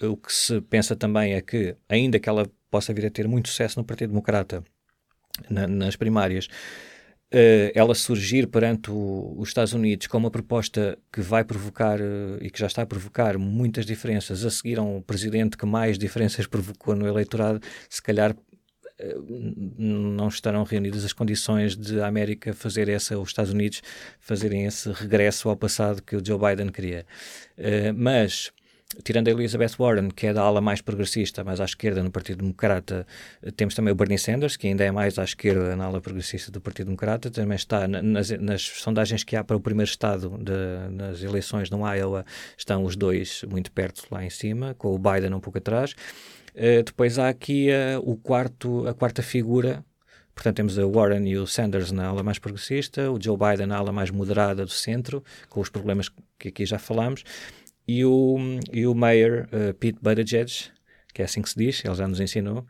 o 0.01 0.17
que 0.17 0.33
se 0.33 0.59
pensa 0.59 0.93
também 0.93 1.35
é 1.35 1.41
que, 1.41 1.77
ainda 1.87 2.19
que 2.19 2.27
ela 2.27 2.45
possa 2.69 2.93
vir 2.93 3.05
a 3.05 3.09
ter 3.09 3.29
muito 3.29 3.47
sucesso 3.47 3.79
no 3.79 3.85
Partido 3.85 4.09
Democrata 4.09 4.61
na, 5.49 5.67
nas 5.67 5.95
primárias, 5.95 6.49
ela 7.73 7.95
surgir 7.95 8.47
perante 8.47 8.91
o, 8.91 9.35
os 9.37 9.49
Estados 9.49 9.73
Unidos 9.73 10.07
com 10.07 10.17
uma 10.17 10.29
proposta 10.29 10.97
que 11.11 11.21
vai 11.21 11.43
provocar 11.43 11.99
uh, 12.01 12.37
e 12.41 12.49
que 12.49 12.59
já 12.59 12.67
está 12.67 12.81
a 12.81 12.85
provocar 12.85 13.37
muitas 13.37 13.85
diferenças, 13.85 14.45
a 14.45 14.49
seguir 14.49 14.77
a 14.77 14.81
um 14.81 15.01
presidente 15.01 15.57
que 15.57 15.65
mais 15.65 15.97
diferenças 15.97 16.45
provocou 16.47 16.95
no 16.95 17.07
eleitorado, 17.07 17.61
se 17.89 18.01
calhar 18.01 18.35
eh, 18.99 19.15
não 19.77 20.27
estarão 20.27 20.63
reunidas 20.63 21.05
as 21.05 21.13
condições 21.13 21.77
de 21.77 22.01
a 22.01 22.07
América 22.07 22.53
fazer 22.53 22.89
essa, 22.89 23.17
os 23.17 23.29
Estados 23.29 23.51
Unidos 23.51 23.81
fazerem 24.19 24.65
esse 24.65 24.91
regresso 24.91 25.47
ao 25.47 25.55
passado 25.55 26.01
que 26.01 26.15
o 26.15 26.25
Joe 26.25 26.37
Biden 26.37 26.69
queria. 26.69 27.05
Mas 27.95 28.51
tirando 29.03 29.27
a 29.27 29.31
Elizabeth 29.31 29.71
Warren, 29.77 30.09
que 30.09 30.27
é 30.27 30.33
da 30.33 30.41
ala 30.41 30.61
mais 30.61 30.81
progressista, 30.81 31.43
mais 31.43 31.59
à 31.59 31.65
esquerda 31.65 32.03
no 32.03 32.11
Partido 32.11 32.39
Democrata, 32.39 33.05
temos 33.55 33.73
também 33.73 33.91
o 33.91 33.95
Bernie 33.95 34.17
Sanders, 34.17 34.57
que 34.57 34.67
ainda 34.67 34.83
é 34.83 34.91
mais 34.91 35.17
à 35.17 35.23
esquerda 35.23 35.75
na 35.75 35.85
ala 35.85 36.01
progressista 36.01 36.51
do 36.51 36.59
Partido 36.59 36.87
Democrata, 36.87 37.29
também 37.29 37.55
está 37.55 37.87
nas, 37.87 38.29
nas 38.31 38.61
sondagens 38.61 39.23
que 39.23 39.35
há 39.35 39.43
para 39.43 39.55
o 39.55 39.59
primeiro 39.59 39.89
estado 39.89 40.37
de, 40.39 40.93
nas 40.93 41.23
eleições 41.23 41.69
no 41.69 41.85
Iowa, 41.87 42.25
estão 42.57 42.83
os 42.83 42.95
dois 42.95 43.43
muito 43.49 43.71
perto 43.71 44.03
lá 44.11 44.23
em 44.23 44.29
cima, 44.29 44.73
com 44.75 44.93
o 44.93 44.99
Biden 44.99 45.33
um 45.33 45.39
pouco 45.39 45.57
atrás. 45.57 45.95
Uh, 46.53 46.83
depois 46.83 47.17
há 47.17 47.29
aqui 47.29 47.69
uh, 47.69 47.99
o 48.09 48.17
quarto, 48.17 48.87
a 48.87 48.93
quarta 48.93 49.21
figura, 49.21 49.83
Portanto, 50.33 50.55
temos 50.55 50.79
a 50.79 50.87
Warren 50.87 51.27
e 51.27 51.37
o 51.37 51.45
Sanders 51.45 51.91
na 51.91 52.07
ala 52.07 52.23
mais 52.23 52.39
progressista, 52.39 53.11
o 53.11 53.21
Joe 53.21 53.37
Biden 53.37 53.67
na 53.67 53.77
ala 53.77 53.91
mais 53.91 54.09
moderada 54.09 54.65
do 54.65 54.71
centro, 54.71 55.23
com 55.49 55.59
os 55.59 55.69
problemas 55.69 56.09
que 56.39 56.47
aqui 56.47 56.65
já 56.65 56.79
falámos, 56.79 57.23
e 57.87 58.05
o, 58.05 58.37
e 58.71 58.85
o 58.85 58.93
Mayor 58.93 59.47
uh, 59.51 59.73
Pete 59.73 59.99
Buttigieg, 60.01 60.51
que 61.13 61.21
é 61.21 61.25
assim 61.25 61.41
que 61.41 61.49
se 61.49 61.57
diz, 61.57 61.83
ele 61.83 61.95
já 61.95 62.07
nos 62.07 62.19
ensinou, 62.19 62.65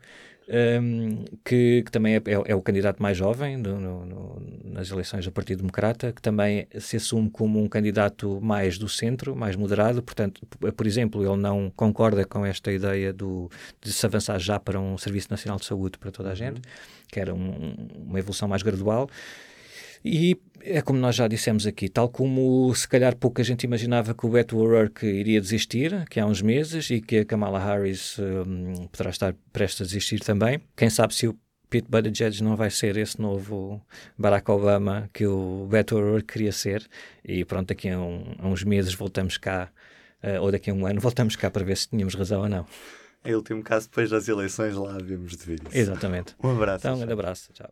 um, 0.48 1.24
que, 1.44 1.82
que, 1.84 1.90
também 1.90 2.16
é, 2.16 2.18
é, 2.18 2.52
é, 2.52 2.54
o 2.54 2.60
candidato 2.60 3.02
mais 3.02 3.16
jovem 3.16 3.60
do, 3.60 3.78
no, 3.78 4.04
no, 4.04 4.42
nas 4.64 4.90
eleições 4.90 5.24
do 5.24 5.32
Partido 5.32 5.58
Democrata, 5.58 6.12
que 6.12 6.20
também 6.20 6.66
se 6.78 6.96
assume 6.96 7.30
como 7.30 7.62
um 7.62 7.68
candidato 7.68 8.40
mais 8.42 8.76
do 8.76 8.88
centro, 8.88 9.36
mais 9.36 9.56
moderado. 9.56 10.02
Portanto, 10.02 10.46
por 10.76 10.86
exemplo, 10.86 11.24
ele 11.24 11.40
não 11.40 11.72
concorda 11.74 12.24
com 12.24 12.44
esta 12.44 12.72
ideia 12.72 13.12
do, 13.12 13.50
de 13.80 13.92
se 13.92 14.04
avançar 14.04 14.38
já 14.38 14.58
para 14.58 14.80
um 14.80 14.98
Serviço 14.98 15.28
Nacional 15.30 15.58
de 15.58 15.64
Saúde 15.64 15.96
para 15.96 16.10
toda 16.10 16.30
a 16.30 16.34
gente, 16.34 16.60
que 17.08 17.20
era 17.20 17.32
um, 17.32 17.74
uma 18.06 18.18
evolução 18.18 18.48
mais 18.48 18.62
gradual. 18.62 19.08
E 20.04 20.36
é 20.64 20.80
como 20.80 20.98
nós 20.98 21.14
já 21.14 21.26
dissemos 21.28 21.66
aqui, 21.66 21.88
tal 21.88 22.08
como 22.08 22.72
se 22.74 22.86
calhar 22.86 23.16
pouca 23.16 23.42
gente 23.42 23.64
imaginava 23.64 24.14
que 24.14 24.26
o 24.26 24.28
Beto 24.28 24.58
O'Rourke 24.58 25.06
iria 25.06 25.40
desistir, 25.40 26.04
que 26.08 26.20
há 26.20 26.26
uns 26.26 26.40
meses, 26.40 26.90
e 26.90 27.00
que 27.00 27.18
a 27.18 27.24
Kamala 27.24 27.58
Harris 27.58 28.18
um, 28.18 28.86
poderá 28.86 29.10
estar 29.10 29.34
prestes 29.52 29.82
a 29.82 29.84
desistir 29.84 30.20
também. 30.20 30.60
Quem 30.76 30.88
sabe 30.88 31.14
se 31.14 31.26
o 31.26 31.36
Pete 31.68 31.88
Buttigieg 31.88 32.42
não 32.42 32.54
vai 32.54 32.70
ser 32.70 32.96
esse 32.96 33.20
novo 33.20 33.80
Barack 34.18 34.50
Obama 34.50 35.08
que 35.12 35.26
o 35.26 35.66
Beto 35.70 35.96
O'Rourke 35.96 36.34
queria 36.34 36.52
ser. 36.52 36.86
E 37.24 37.44
pronto, 37.44 37.68
daqui 37.68 37.88
a, 37.88 37.98
um, 37.98 38.34
a 38.38 38.46
uns 38.46 38.62
meses 38.62 38.92
voltamos 38.94 39.38
cá, 39.38 39.70
uh, 40.22 40.42
ou 40.42 40.52
daqui 40.52 40.70
a 40.70 40.74
um 40.74 40.86
ano, 40.86 41.00
voltamos 41.00 41.34
cá 41.34 41.50
para 41.50 41.64
ver 41.64 41.76
se 41.76 41.88
tínhamos 41.88 42.14
razão 42.14 42.42
ou 42.42 42.48
não. 42.48 42.66
Em 43.24 43.34
último 43.34 43.62
caso, 43.62 43.88
depois 43.88 44.10
das 44.10 44.28
eleições, 44.28 44.74
lá 44.74 44.98
vimos 44.98 45.36
de 45.36 45.44
vir 45.44 45.60
isso. 45.66 45.78
Exatamente. 45.78 46.34
Um 46.42 46.50
abraço. 46.50 46.86
Então, 46.86 46.94
um 46.94 46.98
grande 46.98 47.12
abraço. 47.12 47.52
Tchau. 47.52 47.70